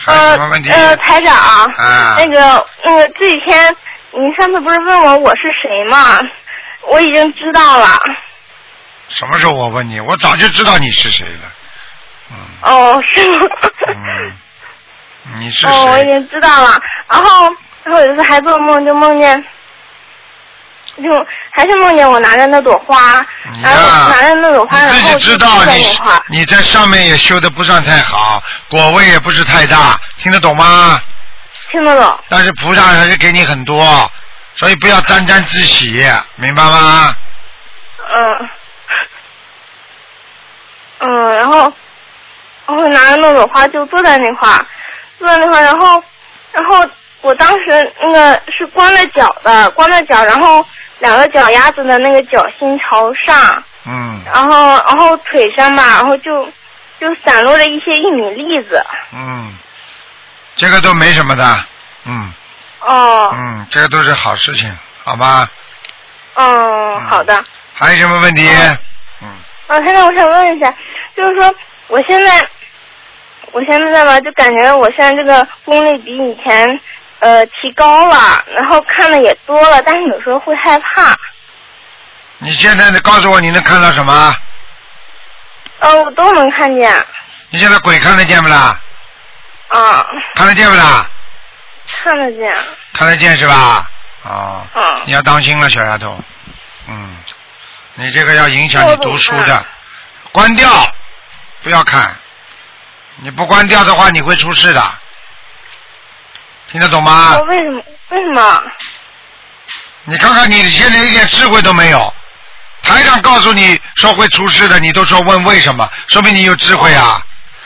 [0.02, 0.70] 还有什么问题？
[0.70, 3.76] 呃，台长，啊那个那个这几天
[4.12, 6.18] 您上次不是问我我是谁吗？
[6.88, 7.98] 我已经知道了。
[9.08, 10.00] 什么时候我问你？
[10.00, 11.52] 我早就知道你是谁了。
[12.62, 13.46] 哦，是吗？
[13.88, 16.04] 嗯，你是哦，我已？
[16.06, 16.80] 经知道了。
[17.08, 17.44] 然后，
[17.84, 19.44] 然后有一次还做梦，就梦见，
[20.97, 23.24] 就还是梦见我拿着那朵花，
[23.62, 25.99] 然后拿着那朵花，然你后自己知道你。
[26.28, 31.01] 你在上面也修的不算太好，果位也不是太大，听得懂吗？
[31.70, 32.20] 听得懂。
[32.28, 34.11] 但是菩萨还是给你很多，
[34.57, 36.05] 所以不要沾沾自喜，
[36.36, 37.14] 明白吗？
[38.12, 38.49] 嗯，
[40.99, 41.72] 嗯，然后，
[42.66, 44.66] 然后拿着那朵花就坐在那块儿，
[45.18, 46.03] 坐在那块儿，然后，
[46.53, 46.84] 然后
[47.23, 50.64] 我当时那个是光着脚的，光着脚，然后
[51.01, 56.45] 两个脚丫子的那个脚心朝上，嗯然后然后腿上吧，然后就
[56.99, 58.83] 就散落了一些玉米粒子。
[59.12, 59.55] 嗯，
[60.57, 61.64] 这个都没什么的，
[62.07, 62.33] 嗯
[62.81, 65.49] 哦，嗯，这个都是好事情，好吧？
[66.35, 67.43] 嗯，好的。
[67.75, 68.49] 还有什么问题？
[69.23, 69.29] 嗯，
[69.66, 70.75] 啊，现在我想问一下，
[71.14, 71.55] 就是说
[71.89, 72.47] 我现在，
[73.53, 76.81] 我现在吧，就感觉我现在这个功力比以前
[77.21, 81.16] 呃提高了，然后看的也多了，但是有时候会害怕。
[82.39, 84.35] 你现在你告诉我你能看到什么？
[85.79, 86.93] 呃，我都能看见。
[87.51, 88.79] 你现在鬼看得见不啦？
[89.68, 91.07] 啊，看得见不啦？
[92.03, 92.55] 看得见。
[92.93, 93.87] 看得见是吧？
[94.23, 96.18] 啊、嗯你要当心了，小丫头。
[96.89, 97.16] 嗯，
[97.95, 99.64] 你这个要影响你读书的，
[100.33, 100.68] 关掉，
[101.62, 102.14] 不要看。
[103.16, 104.83] 你不关掉的话，你会出事的。
[106.71, 107.37] 听得懂吗？
[107.37, 107.83] 哦，为什么？
[108.11, 108.62] 为什么？
[110.05, 112.14] 你看看你现在一点智慧都没有。
[112.83, 117.23] 台上告诉你说会出事的，你都说问为什么，说明你有智慧啊。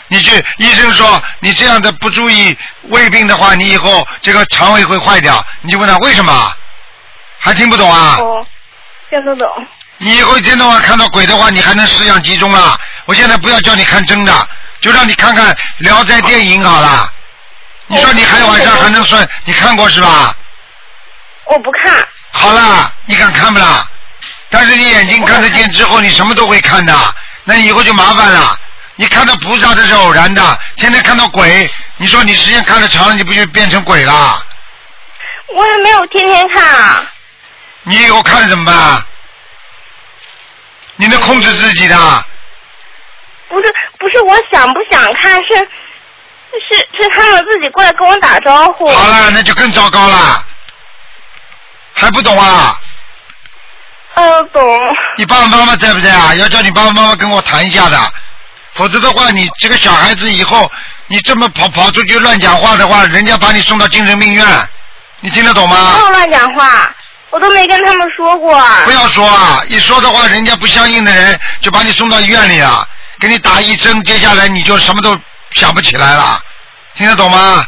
[0.09, 6.53] 你去医生说你这样的不注意胃病的话，你以后这个肠胃会坏掉，你就问他为什么，
[7.39, 8.17] 还听不懂啊？
[8.21, 8.47] 哦，
[9.09, 9.67] 听得懂。
[9.99, 12.79] 你以后一天到晚看到鬼的话，你还能思想集中了。
[13.05, 14.49] 我现在不要叫你看真的，
[14.81, 17.11] 就让你看看《聊斋》电影好了。
[17.87, 19.19] 你说你还晚上还能睡？
[19.45, 20.35] 你看过是吧？
[21.47, 22.07] 我不看。
[22.33, 23.87] 好啦，你敢看不啦？
[24.49, 27.15] 但是你眼睛看得见之后，你什么都会看的，
[27.45, 28.59] 那你以后就麻烦了。
[28.97, 34.43] 你看到菩萨这是偶然的，天天看到鬼，你说你时间看得长了，你不就变成鬼了？
[35.49, 37.05] 我也没有天天看啊。
[37.83, 39.05] 你以后看了怎么办？
[40.97, 42.25] 你能控制自己的？
[43.49, 45.69] 不是不是，我想不想看是
[46.69, 48.87] 是是他们自己过来跟我打招呼。
[48.89, 50.45] 好了，那就更糟糕了，
[51.95, 52.79] 还不懂啊？
[54.15, 54.63] 呃，懂。
[55.17, 56.35] 你爸爸妈妈在不在啊？
[56.35, 58.13] 要叫你爸爸妈妈跟我谈一下的，
[58.75, 60.71] 否则的话，你这个小孩子以后
[61.09, 64.47] 你这么跑跑出去乱讲话的话，人家把你送到精神病院，
[65.21, 65.99] 你听得懂没吗？
[65.99, 66.95] 有乱讲话，
[67.31, 68.57] 我都没跟他们说过。
[68.85, 69.63] 不要说啊！
[69.69, 72.87] 一说的话，人家不相信的人就把你送到医院里啊，
[73.19, 75.19] 给你打一针，接下来你就什么都
[75.55, 76.41] 想不起来了，
[76.95, 77.67] 听得懂吗？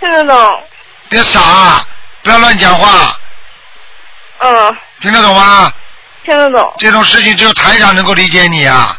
[0.00, 0.62] 听得懂。
[1.08, 1.84] 别傻，
[2.22, 3.16] 不要乱讲话，
[4.38, 5.72] 嗯，听得懂吗？
[6.24, 6.74] 听得懂。
[6.78, 8.96] 这种事情只有台长能够理解你啊，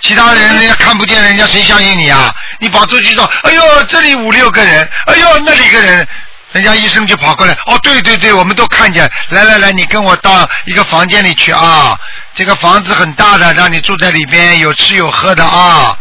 [0.00, 2.34] 其他人人家看不见，人家谁相信你啊？
[2.58, 6.06] 你跑出去说，哎呦，这里五六个人，哎呦，那里一个人，
[6.52, 11.98] 人家医生就跑过来，哦，对对对，我们都看见，来来来，你跟我到一个房间里去啊，
[12.34, 15.96] 这个房子很大的，让你住在里边，有吃有喝的啊，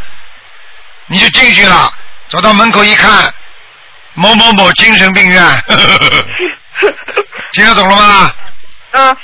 [1.08, 1.92] 你就进去了，
[2.30, 3.34] 走到门口一看，
[4.14, 5.64] 某某某精神病院，
[7.54, 8.34] 听得懂了吗？
[8.92, 9.18] 嗯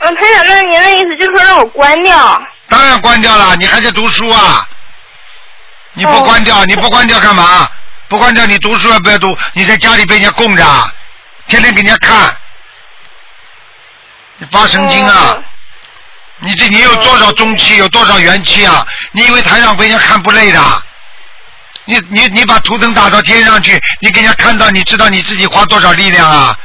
[0.00, 2.42] 嗯，台长，那您的意思就是说让我关掉？
[2.68, 4.66] 当然关掉了，你还在读书啊？
[5.92, 7.70] 你不关掉，你不关掉干嘛？
[8.08, 10.92] 不关掉，你读书也不要读，你在家里被人家供着，
[11.46, 12.34] 天天给人家看，
[14.38, 15.36] 你发神经啊！
[16.38, 18.86] 你这你有多少中气，有多少元气啊？
[19.12, 20.82] 你以为台上被人家看不累的？
[21.90, 26.56] 你你你把图腾打到天上去，你给人家看到，你知道你自己花多少力量啊？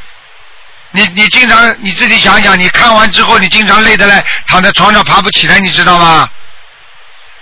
[0.91, 6.29] 你你经常你自己想想，你看完之后，你经常累得来，躺在床上爬不起来，你知道吗？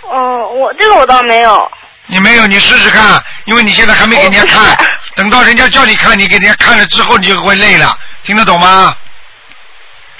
[0.02, 1.70] 哦，我这个我倒没有。
[2.06, 4.76] 你没有，你试试看，因为你现在还没给人家看，
[5.14, 8.96] 等到人家叫你看，你给人家看了之后，你就会累了，听得懂吗？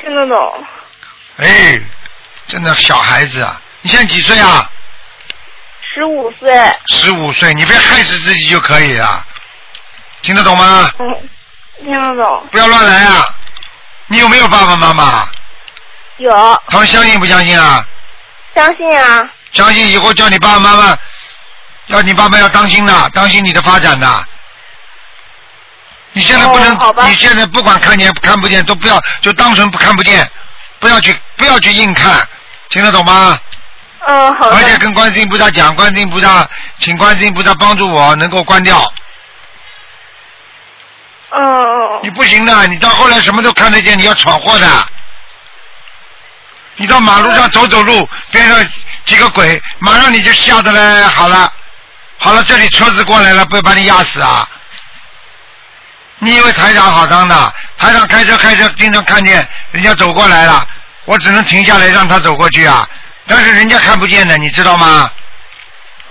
[0.01, 0.65] 听得懂。
[1.39, 1.81] 哎，
[2.47, 3.61] 真的小孩子啊！
[3.81, 4.71] 你现在几岁啊？
[5.95, 6.53] 十五岁。
[6.87, 9.25] 十五岁，你别害死自己就可以了，
[10.23, 10.91] 听得懂吗？
[10.99, 11.29] 嗯，
[11.79, 12.47] 听得懂。
[12.51, 13.25] 不要乱来啊！
[14.09, 15.29] 你有没有爸爸妈妈？
[16.17, 16.63] 有。
[16.69, 17.87] 他们相信不相信啊？
[18.55, 19.31] 相信啊。
[19.53, 20.99] 相信以后叫你爸爸妈妈，
[21.87, 24.27] 要你爸爸要当心的，当心你的发展的。
[26.13, 26.77] 你现在不能，
[27.09, 30.29] 你现在不管看见看不见，都不要就当成不看不见，
[30.79, 32.29] 不要去不要去硬看，
[32.69, 33.39] 听得懂吗？
[34.07, 34.57] 嗯，好的。
[34.57, 36.49] 而且跟观世音菩萨讲，观世音菩萨，
[36.81, 38.81] 请观世音菩萨帮助我能够关掉。
[41.31, 42.01] 嗯嗯。
[42.03, 44.67] 你不行的，你到后来什么都看得见，你要闯祸的。
[46.77, 48.69] 你到马路上走走路，边上
[49.05, 51.51] 几个鬼，马上你就吓得嘞，好了，
[52.19, 54.47] 好了，这里车子过来了，不要把你压死啊！
[56.19, 57.55] 你以为台长好当的？
[57.79, 60.67] 台长开车开车，经常看见人家走过来了，
[61.05, 62.89] 我只能停下来让他走过去啊。
[63.27, 65.11] 但是人家看不见的，你知道吗？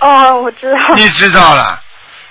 [0.00, 0.94] 哦，我知道。
[0.94, 1.80] 你知道了。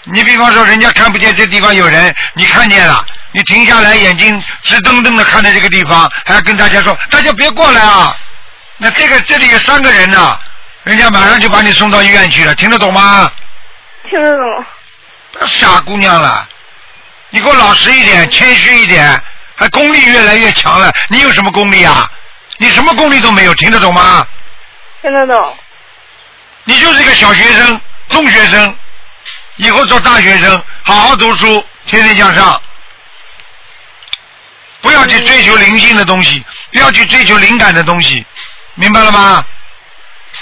[0.05, 8.13] 你比方说，人家看不见这地方有人，你看见了，你停下来，眼睛直瞪瞪的看着这个地方，还要跟大家说：“大家别过来啊！”
[8.77, 10.37] 那这个这里有三个人呢，
[10.83, 13.31] 人家马上就把你送到医院去了，听得懂吗？
[14.09, 14.65] 听得懂。
[15.47, 16.45] 傻姑娘了，
[17.29, 19.19] 你给我老实一点，谦虚一点，
[19.55, 20.91] 还功力越来越强了。
[21.07, 22.11] 你有什么功力啊？
[22.57, 24.27] 你什么功力都没有，听得懂吗？
[25.03, 25.57] 听得懂。
[26.63, 28.75] 你就是一个小学生、中学生，
[29.57, 32.59] 以后做大学生，好好读书，天天向上，
[34.79, 36.41] 不要去追求灵性的东西，
[36.71, 38.25] 不要去追求灵感的东西，
[38.75, 39.45] 明白了吗？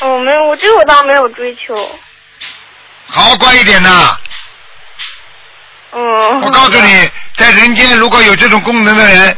[0.01, 1.75] 哦，没有，我这个倒没有追求。
[3.07, 4.15] 好好乖一点呐！
[5.91, 6.41] 嗯。
[6.41, 9.37] 我告诉你，在人间如果有这种功能的人，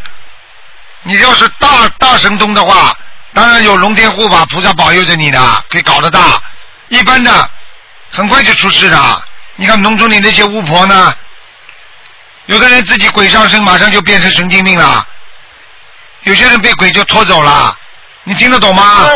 [1.03, 2.95] 你要是大大神通的话，
[3.34, 6.41] 当然有龙天护法菩萨保佑着你的，可以搞得大。
[6.89, 7.49] 一般的，
[8.11, 9.23] 很快就出事的。
[9.55, 11.15] 你看农村里那些巫婆呢，
[12.45, 15.03] 有的人自己鬼上身，马上就变成神经病了；
[16.23, 17.75] 有些人被鬼就拖走了。
[18.23, 19.09] 你听得懂吗？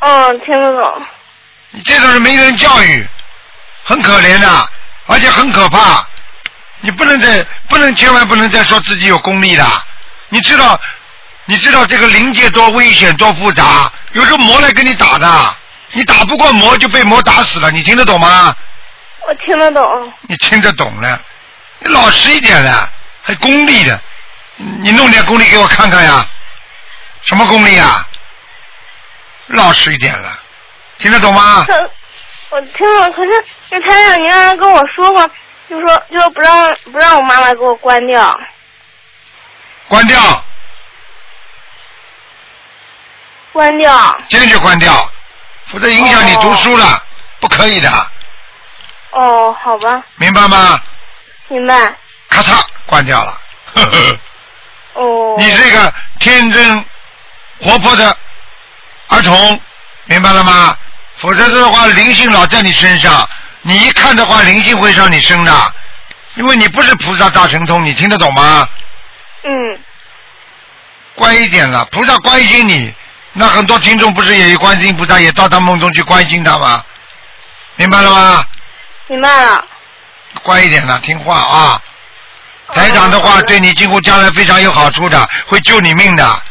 [0.00, 1.02] 嗯，听得懂。
[1.70, 3.08] 你这种人没人教育，
[3.84, 4.68] 很可怜的，
[5.06, 6.04] 而且很可怕。
[6.80, 9.64] 你不能再不能千万不能再说自己有功力的。
[10.28, 10.80] 你知道
[11.48, 15.56] 你知道这个灵界多危险多复杂，有时候魔来跟你打的，
[15.92, 17.70] 你打不过魔就被魔打死了。
[17.70, 18.54] 你听得懂吗？
[19.26, 20.12] 我听得懂。
[20.28, 21.18] 你听得懂了，
[21.78, 22.92] 你老实一点了，
[23.22, 23.98] 还功利的，
[24.56, 26.26] 你弄点功力给我看看呀？
[27.22, 28.06] 什么功力啊？
[29.46, 30.38] 老实一点了，
[30.98, 31.64] 听得懂吗？
[31.66, 31.90] 可
[32.50, 33.30] 我听了，可是
[33.70, 35.30] 那台长您刚才跟我说过，
[35.70, 38.38] 就说就说不让不让我妈妈给我关掉。
[39.88, 40.44] 关掉。
[43.58, 44.16] 关掉。
[44.28, 44.94] 坚决关掉，
[45.66, 47.02] 否则影响你读书了，
[47.40, 47.90] 不可以的。
[49.10, 50.00] 哦，好吧。
[50.14, 50.80] 明白吗？
[51.48, 51.74] 明白。
[52.28, 53.36] 咔嚓，关掉了。
[53.74, 54.16] 呵呵。
[54.92, 55.34] 哦。
[55.38, 56.84] 你是一个天真
[57.58, 58.16] 活泼的
[59.08, 59.60] 儿童，
[60.04, 60.78] 明白了吗？
[61.16, 63.28] 否则的话，灵性老在你身上，
[63.62, 65.74] 你一看的话，灵性会上你身的，
[66.36, 68.68] 因为你不是菩萨大神通，你听得懂吗？
[69.42, 69.80] 嗯。
[71.16, 72.94] 乖一点了，菩萨关心你，
[73.38, 76.84] 那很多听众不是也有观世音菩萨也到他梦中去关心他吗？
[77.76, 78.44] 明白了吗？
[79.06, 79.64] 明白了。
[80.42, 81.80] 乖一点了，听话啊！
[82.74, 86.42] 台长的话对你今后将来非常有好处的，会救你命的。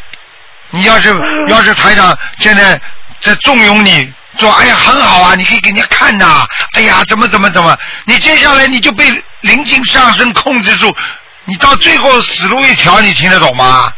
[0.70, 1.14] 你要是
[1.50, 2.80] 要是台长现在
[3.20, 4.10] 在纵容你
[4.40, 9.12] 说，哎呀很好啊，你可以给人家看呐，哎呀怎么怎么怎么，你接下来你就被
[9.42, 10.96] 灵性上升控制住，
[11.44, 13.92] 你到最后死路一条，你听得懂吗？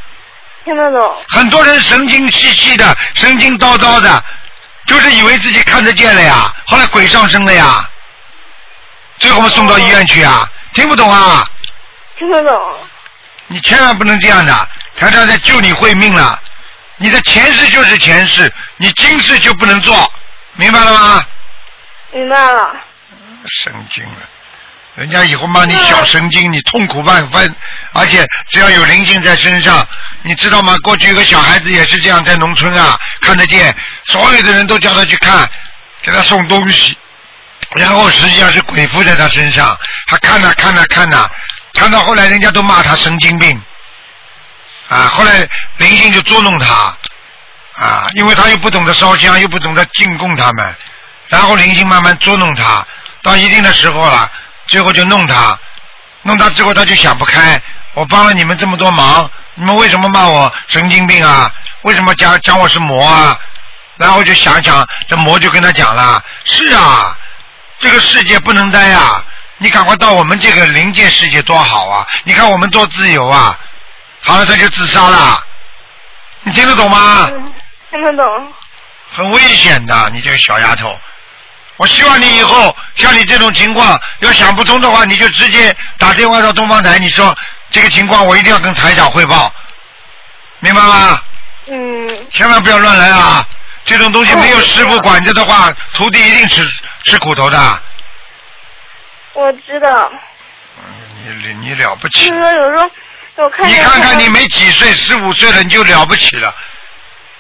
[0.70, 1.16] 听得懂。
[1.30, 4.24] 很多人神经兮兮的，神经叨叨的，
[4.86, 7.90] 就是以为自己看得见了呀，后来鬼上身了呀，
[9.18, 11.50] 最后我们送到医院去啊，听不懂啊？
[12.20, 12.62] 听得懂。
[13.48, 16.40] 你千万不能这样的，台长在救你会命了。
[16.98, 20.14] 你的前世就是前世，你今世就不能做，
[20.54, 21.24] 明白了吗？
[22.12, 22.76] 明白了。
[23.48, 24.29] 神经了，
[25.00, 27.56] 人家以后骂你小神经，你痛苦万分，
[27.94, 29.88] 而且只要有灵性在身上，
[30.24, 30.76] 你知道吗？
[30.84, 33.74] 过去有个小孩子也是这样，在农村啊，看得见，
[34.08, 35.50] 所有的人都叫他去看，
[36.02, 36.98] 给他送东西，
[37.78, 39.74] 然后实际上是鬼附在他身上，
[40.08, 41.30] 他看呐看呐看呐，
[41.76, 43.58] 看到后来人家都骂他神经病。
[44.90, 45.48] 啊，后来
[45.78, 46.98] 灵性就捉弄他，
[47.78, 50.76] 啊，因为他又不懂得烧香，又不懂得进贡他们，
[51.30, 52.86] 然后灵性慢慢捉弄他，
[53.22, 54.30] 到一定的时候了，
[54.70, 55.58] 最后就弄他，
[56.24, 57.62] 弄他之后他就想不开，
[57.94, 61.52] 我帮了你们这么多忙，你们为什么骂我神经病啊？
[61.84, 63.38] 为什么讲讲我是魔啊？
[63.98, 67.18] 然后就想想，这魔就跟他讲了，是啊，
[67.78, 69.24] 这个世界不能待啊，
[69.58, 72.08] 你赶快到我们这个灵界世界多好啊！
[72.24, 73.60] 你看我们多自由啊！
[74.22, 75.44] 好了，他就自杀了。
[76.44, 77.30] 你听得懂吗？
[77.90, 78.54] 听得懂。
[79.12, 80.98] 很危险的，你这个小丫头。
[81.80, 87.34] 我希望你以后像你这种情况，要想不通的话，你就直接打电话到东方台，你说
[87.72, 89.50] 这个情况我一定要跟台长汇报，
[90.60, 91.22] 明白吗？
[91.68, 92.28] 嗯。
[92.32, 93.46] 千万不要乱来啊！
[93.86, 96.70] 这种东西没有师傅管着的话，徒弟一定吃
[97.06, 97.82] 吃苦头的。
[99.34, 100.12] 我知道。
[101.42, 102.28] 你你了不起。
[102.28, 102.92] 就是有时候。
[103.64, 106.54] 你看看，你没几岁，十五岁了，你就了不起了。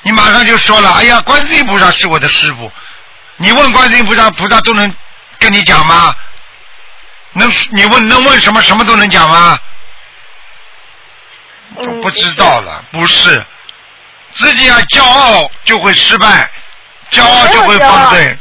[0.03, 2.71] 你马上就说了：“哎呀，观世音菩萨是我的师傅。”
[3.41, 4.93] 你问观世音菩萨，菩萨都能
[5.39, 6.13] 跟你讲吗？
[7.31, 7.49] 能？
[7.71, 8.61] 你问能问什么？
[8.61, 9.57] 什么都能讲吗？
[11.75, 13.45] 我，不知道了，不是，
[14.33, 16.51] 自己要骄傲就会失败，
[17.11, 18.37] 骄傲就会放对。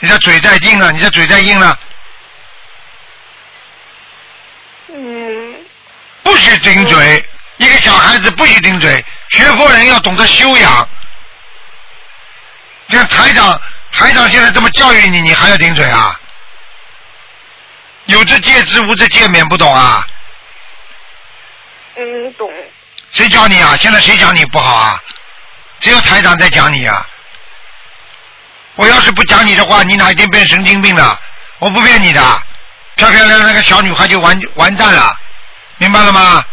[0.00, 1.78] 你的嘴在硬了，你的嘴在硬了，
[4.88, 5.56] 嗯
[6.22, 7.24] 不许顶嘴。
[7.56, 10.88] 一个小孩子不许顶嘴，学佛人要懂得修养。
[12.88, 13.60] 像台长，
[13.92, 16.18] 台长现在这么教育你，你还要顶嘴啊？
[18.06, 20.06] 有则戒之，无则戒免，不懂啊？
[21.96, 22.50] 嗯，懂。
[23.12, 23.76] 谁教你啊？
[23.78, 25.00] 现在谁讲你不好啊？
[25.80, 27.06] 只有台长在讲你啊！
[28.76, 31.20] 我要是不讲你的话，你哪一天变神经病了？
[31.58, 32.20] 我不骗你的，
[32.96, 35.14] 漂漂亮亮那个小女孩就完完蛋了，
[35.76, 36.44] 明白了吗？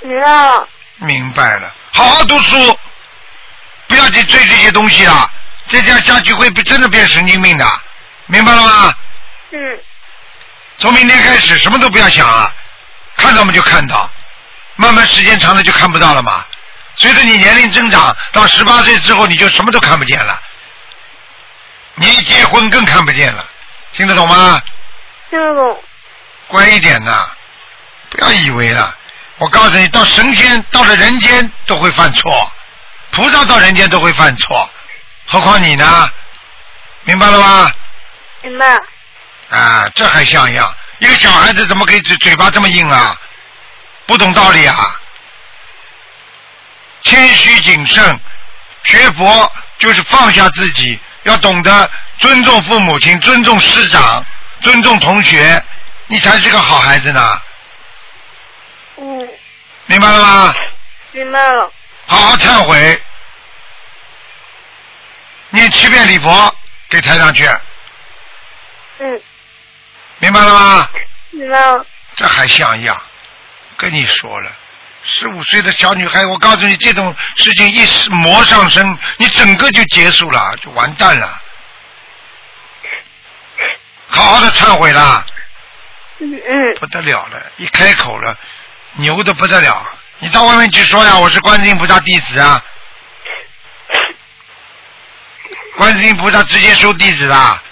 [0.00, 0.68] 明白了。
[1.00, 2.78] 明白了，好好读书，
[3.88, 5.28] 不要去追这些东西了，
[5.68, 7.66] 再这样下去会真的变神经病的，
[8.26, 8.94] 明白了吗？
[9.52, 9.78] 嗯
[10.78, 12.52] 从明天开始什么都不要想了，
[13.16, 14.08] 看到嘛就看到，
[14.76, 16.44] 慢慢时间长了就看不到了嘛。
[16.94, 20.38] 随着你年龄增长，到十八岁之后你就什么都看不见了，
[21.94, 23.44] 你一结婚更看不见了，
[23.92, 24.62] 听得懂吗？
[25.30, 25.82] 听得懂。
[26.46, 27.28] 乖一点呐，
[28.10, 28.94] 不要以为了。
[29.38, 32.52] 我告诉你，到神仙到了人间都会犯错，
[33.10, 34.70] 菩萨到人间都会犯错，
[35.26, 36.10] 何况你呢？
[37.04, 37.72] 明白了吗？
[38.42, 38.66] 明白。
[39.50, 40.74] 啊，这还像样？
[40.98, 43.16] 一个小孩子怎么可以嘴嘴巴这么硬啊？
[44.06, 44.96] 不懂道理啊！
[47.02, 48.20] 谦虚谨慎，
[48.84, 54.24] 学佛就是放下自己，要懂得尊重父母亲、尊重师长、
[54.60, 55.62] 尊重同学，
[56.06, 57.40] 你才是个好孩子呢。
[58.96, 59.28] 嗯，
[59.86, 60.54] 明白了吗？
[61.12, 61.70] 明白了。
[62.08, 63.02] 好好忏悔，
[65.50, 66.56] 念七遍礼佛
[66.88, 67.46] 给台上去，
[68.98, 69.22] 嗯，
[70.18, 70.90] 明白了吗？
[71.30, 71.86] 明白了。
[72.16, 73.00] 这还像样？
[73.76, 74.50] 跟你说了，
[75.04, 81.40] 十五岁的小女孩，我告诉你，这种事情一时魔上身，你整个就结束了，就完蛋了。
[84.08, 85.24] 好好的忏悔啦，
[86.20, 88.36] 嗯嗯不得了了，一开口了，
[88.94, 89.86] 牛的不得了。
[90.20, 92.60] 你到外面去说呀，我是观世音菩萨弟子啊，
[95.76, 97.62] 观世音菩萨直接收弟子的，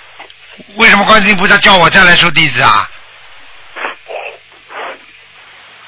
[0.77, 2.89] 为什么观世音菩萨叫我再来收弟子啊？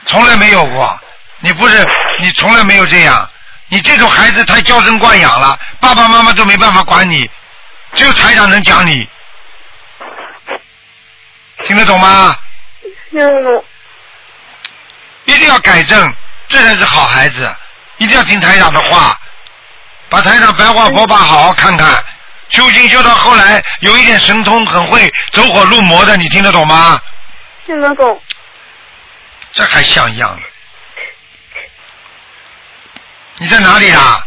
[0.07, 1.01] 从来没有过，
[1.41, 1.87] 你不是
[2.21, 3.31] 你从来没有这样，
[3.69, 7.31] 你这种孩子太娇生惯养了，爸爸妈妈都没办法管你，
[7.95, 9.09] 只有台长能讲你，
[11.63, 12.37] 听得懂吗？
[13.11, 13.65] 听得懂。
[15.27, 16.15] 一定要改正，
[16.49, 17.55] 这才是好孩子。
[17.99, 19.19] 一定要听台长的话，
[20.09, 22.05] 把台长白话佛法好好看看。
[22.49, 27.01] 修行修到后来有一点神通，很会走火入魔的，你听得懂吗？
[27.67, 28.23] 听得懂。
[29.53, 30.43] 这还像样呢。
[33.37, 34.27] 你在哪里啊？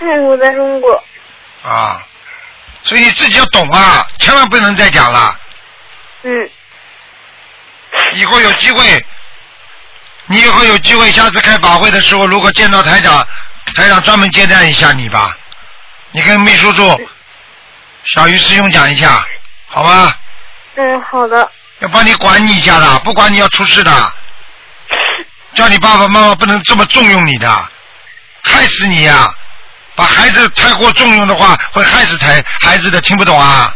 [0.00, 1.04] 嗯，我在中国。
[1.62, 2.02] 啊，
[2.82, 5.38] 所以你自己要懂啊，千万不能再讲了。
[6.22, 6.50] 嗯
[8.12, 9.06] 以后有机会，
[10.28, 13.26] 你以后有机会，下次开法会的时候，如果见到台长，
[13.74, 15.36] 台长专门接待一下你吧。
[16.10, 17.08] 你跟秘书处
[18.04, 19.24] 小鱼师兄讲一下，
[19.68, 20.14] 好吗？
[20.76, 21.50] 嗯，好的。
[21.80, 24.12] 要帮你管你一下的，不管你要出事的。
[25.54, 27.48] 叫你爸爸妈妈不能这么重用你的，
[28.42, 29.32] 害死你呀、
[29.94, 33.74] 把孩子太过重用的话，会害死孩孩子的，听不懂啊？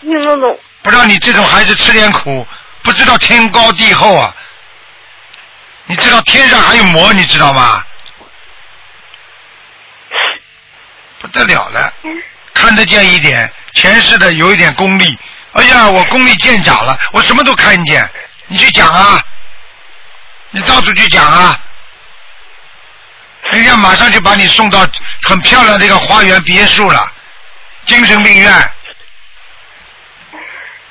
[0.00, 0.58] 听得懂。
[0.82, 2.46] 不让你这种孩子吃点苦，
[2.82, 4.34] 不知道天高地厚啊！
[5.92, 7.84] 你知道天上还有魔，你知道吗？
[11.18, 11.92] 不得了了，
[12.54, 15.18] 看得见一点，前世的有一点功力。
[15.52, 18.10] 哎呀，我功力见长了，我什么都看见。
[18.46, 19.22] 你去讲啊，
[20.48, 21.60] 你到处去讲啊，
[23.50, 24.88] 人家马上就把你送到
[25.24, 27.12] 很漂亮的一个花园别墅了，
[27.84, 28.72] 精神病院。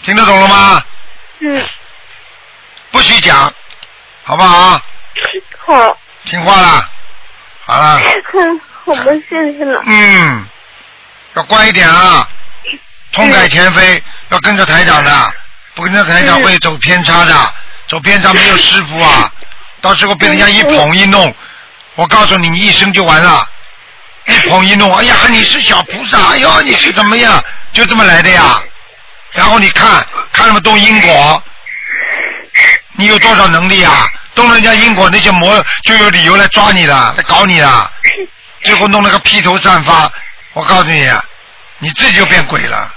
[0.03, 0.85] 听得懂了吗？
[1.39, 1.65] 嗯，
[2.91, 3.51] 不许讲，
[4.23, 4.79] 好不好？
[5.65, 5.97] 好。
[6.25, 6.89] 听话啦，
[7.65, 7.99] 好了，
[8.33, 9.81] 嗯，好的，谢谢了。
[9.85, 10.45] 嗯，
[11.33, 12.27] 要乖一点啊，
[13.11, 15.33] 痛改前非，要跟着台长的，
[15.73, 17.53] 不跟着台长会走偏差的，
[17.87, 19.31] 走偏差没有师傅啊，
[19.81, 21.33] 到时候被人家一捧一弄，
[21.95, 23.43] 我告诉你，你一生就完了，
[24.27, 28.61] 一捧一弄，哎呀，你是小菩萨，哎呦，你是怎么样，就这么来的呀，
[29.31, 31.43] 然后你看看那么多因果，
[33.01, 34.07] 你有多少能力啊？
[34.33, 37.91] 动人家因果，那些魔就有理由来抓你了，来搞你了，
[38.63, 40.09] 最后弄了个披头散发。
[40.53, 41.09] 我告诉你，
[41.79, 42.93] 你自己就变鬼了，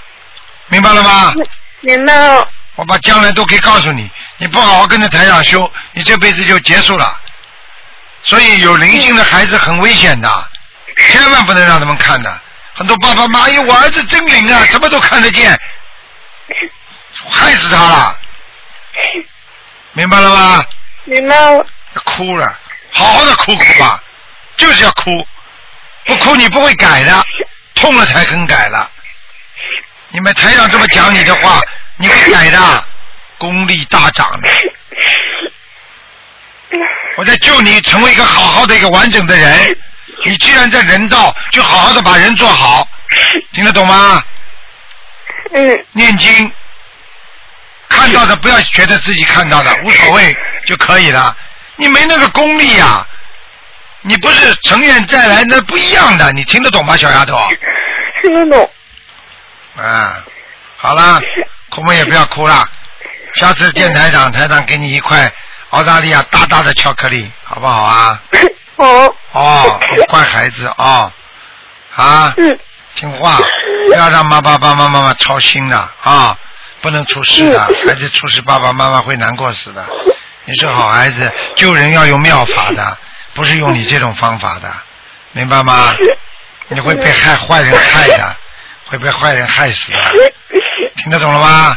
[0.67, 1.33] 明白了吗？
[1.81, 2.47] 明白了。
[2.75, 7.19] 我把将来都可以告诉你，你不好好跟着台长修，你这辈子就结束了。
[8.23, 10.49] 所以有灵性的孩子很危险的，
[10.97, 12.41] 千万不能让他们看的。
[12.75, 15.57] 很多爸爸妈妈，哎，我儿子真灵啊，什么都看得见，
[17.29, 18.17] 害死他了，
[19.95, 20.65] 明白了吗？
[21.05, 21.65] 明白了。
[22.03, 22.59] 哭了，
[22.91, 24.03] 好好的哭哭吧，
[24.57, 25.25] 就是要哭，
[26.05, 27.25] 不哭你不会改的，
[27.75, 28.91] 痛了才肯改了。
[30.09, 31.61] 你们台长这么讲你的话，
[31.97, 32.85] 你会改的，
[33.37, 34.49] 功力大涨的。
[37.15, 39.77] 我在救你成为一个好好的一个完整的人。
[40.25, 42.85] 你既然在人道，就好好的把人做好，
[43.53, 44.21] 听得懂吗？
[45.53, 45.85] 嗯。
[45.93, 46.51] 念经，
[47.89, 50.35] 看到的不要觉得自己看到的无所谓
[50.65, 51.35] 就可以了。
[51.75, 53.05] 你没那个功力呀、
[54.01, 56.31] 你不是成愿再来，那不一样的。
[56.31, 57.37] 你听得懂吗，小丫头？
[58.21, 58.71] 听得懂。
[59.77, 60.23] 啊，
[60.77, 61.21] 好了，
[61.69, 62.67] 哭嘛也不要哭了。
[63.35, 65.31] 下次见台长，台长给你一块
[65.71, 68.21] 澳大利亚大大的巧克力，好不好啊？
[68.77, 69.15] 好。
[69.33, 71.11] 哦，乖孩子哦，
[71.95, 72.57] 啊，嗯，
[72.95, 73.37] 听话，
[73.89, 76.37] 不要让妈爸爸妈妈妈操心了啊，
[76.85, 79.83] 不能出事的，孩子出事爸爸妈妈会难过死的。
[80.43, 82.95] 你是好孩子，救人要用妙法的，
[83.33, 84.71] 不是用你这种方法的，
[85.31, 85.95] 明白吗？
[86.67, 88.35] 你会被害坏人害的，
[88.85, 89.97] 会被坏人害死的，
[90.97, 91.75] 听得懂了吗？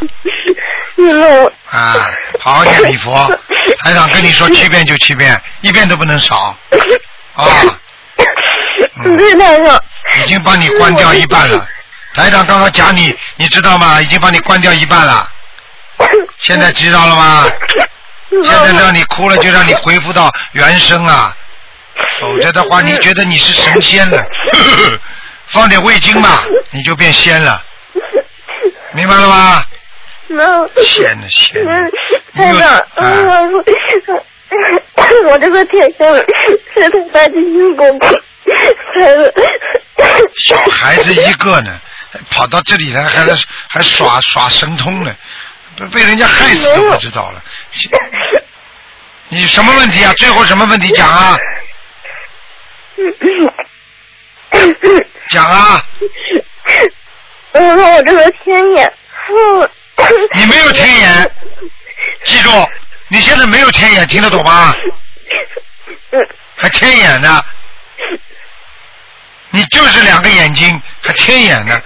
[1.71, 2.07] 啊，
[2.41, 3.35] 好好念礼佛，
[3.79, 6.55] 台长跟你说七遍就七遍，一遍都不能少。
[7.33, 7.47] 啊。
[10.21, 11.67] 已经帮你关掉一半了。
[12.19, 14.03] 台长刚刚讲你，你知道吗？
[14.03, 15.31] 已经把你关掉一半了。
[16.41, 17.47] 现在知道了吗？
[18.43, 21.33] 现在让你哭了，就让你恢复到原声啊，
[22.21, 24.21] 否则的话，你觉得你是神仙了。
[25.47, 26.43] 放点味精嘛，
[26.73, 27.63] 你就变仙了，
[28.93, 29.63] 明白了吗？
[30.83, 31.73] 仙了仙了，
[32.35, 33.41] 台长，啊
[35.25, 37.87] 我我这个天生是太大的因果，
[38.95, 39.33] 才是。
[40.37, 41.79] 小孩子一个呢，
[42.31, 43.35] 跑到这里来还来
[43.69, 45.15] 还耍耍神通呢，
[45.77, 47.43] 被被人家害死都不知道了。
[49.29, 50.13] 你什么问题啊？
[50.15, 51.39] 最后什么问题讲啊？
[55.29, 55.85] 讲啊！
[57.53, 58.93] 我说我这个天眼，
[59.29, 59.71] 嗯
[60.37, 61.31] 你没有天眼，
[62.25, 62.51] 记住，
[63.09, 64.75] 你现在没有天眼，听得懂吗？
[66.57, 67.45] 还天眼呢？
[69.51, 71.81] 你就是两个眼睛，还天眼呢？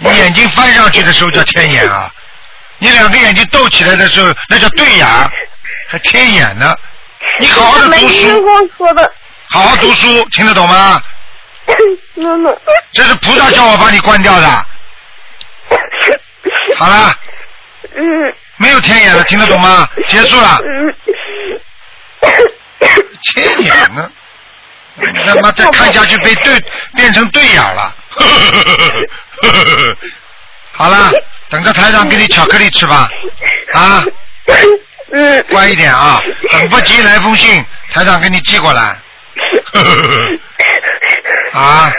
[0.00, 2.10] 你眼睛翻上去的时候叫天眼啊，
[2.78, 5.06] 你两个眼睛斗起来的时候那叫对眼，
[5.88, 6.76] 还天眼呢？
[7.40, 9.12] 你好好的读书，听过说的，
[9.48, 11.00] 好好读书，听得懂吗？
[12.92, 14.66] 这是菩萨叫我把你关掉的。
[16.76, 17.14] 好了，
[17.94, 19.88] 嗯没有天眼了，听得懂吗？
[20.08, 20.58] 结束了。
[20.64, 20.94] 嗯。
[23.22, 24.10] 天眼呢？
[24.96, 26.60] 你他妈再看下去被对
[26.94, 27.94] 变成对眼了。
[30.72, 31.10] 好了，
[31.48, 33.08] 等着台长给你巧克力吃吧。
[33.72, 34.04] 啊，
[35.50, 36.20] 乖一点啊，
[36.50, 38.96] 等不及来封信，台长给你寄过来。
[41.52, 41.92] 啊，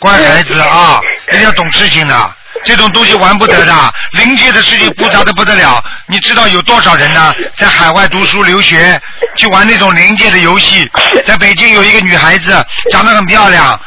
[0.00, 1.00] 乖孩子啊，
[1.30, 2.34] 一定要懂事情的。
[2.64, 5.82] 这种东西玩不得的，灵界的事情复杂的不得了。
[6.06, 7.34] 你知道有多少人呢？
[7.54, 9.00] 在海外读书留学，
[9.36, 10.90] 去玩那种灵界的游戏。
[11.24, 13.80] 在北京有一个女孩子，长得很漂亮，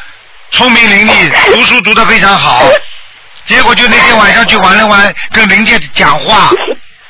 [0.52, 2.64] 聪明伶俐， 读书读得非常好。
[3.44, 6.50] 结果就那天晚上去玩了玩，跟灵界讲话，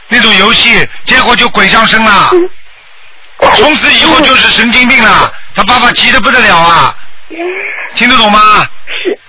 [0.08, 2.30] 那种游戏，结果就鬼上身了。
[3.56, 6.94] 从此以后就是神经病了，他爸爸急得不得了啊！
[7.94, 8.66] 听得懂吗？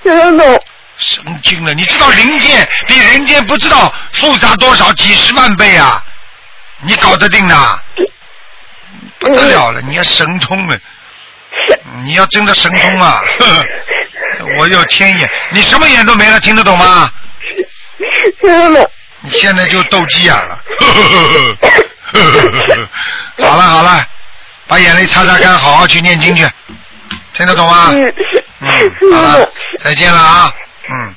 [0.03, 0.64] 听得懂。
[0.98, 6.02] 神经了，你知道灵界比人间不知道复杂多少几十万倍啊！
[6.81, 7.80] 你搞得定的？
[9.19, 10.77] 不得了了，你要神通了，
[12.06, 13.22] 你要真的神通啊！
[13.40, 13.65] 呵 呵
[14.57, 17.09] 我有天眼，你什么眼都没了，听得懂吗？
[18.41, 18.91] 听得懂。
[19.21, 20.59] 你现在就斗鸡眼了。
[23.39, 24.05] 好了好了，
[24.67, 26.47] 把眼泪擦擦干，好好去念经去，
[27.34, 27.89] 听得懂吗？
[27.91, 28.13] 嗯。
[28.65, 29.49] 嗯，好了，
[29.80, 30.53] 再见了啊。
[30.89, 31.15] 嗯，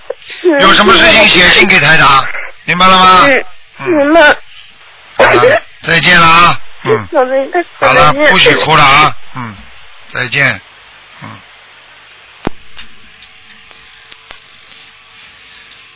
[0.60, 2.24] 有什么事情写信给台长，
[2.64, 3.24] 明白了吗？
[3.78, 4.20] 嗯，明白。
[5.18, 6.58] 好了，再见了啊。
[6.84, 7.08] 嗯，
[7.78, 9.14] 好了，不许哭了啊。
[9.36, 9.54] 嗯，
[10.12, 10.52] 再见。
[10.54, 10.60] 嗯。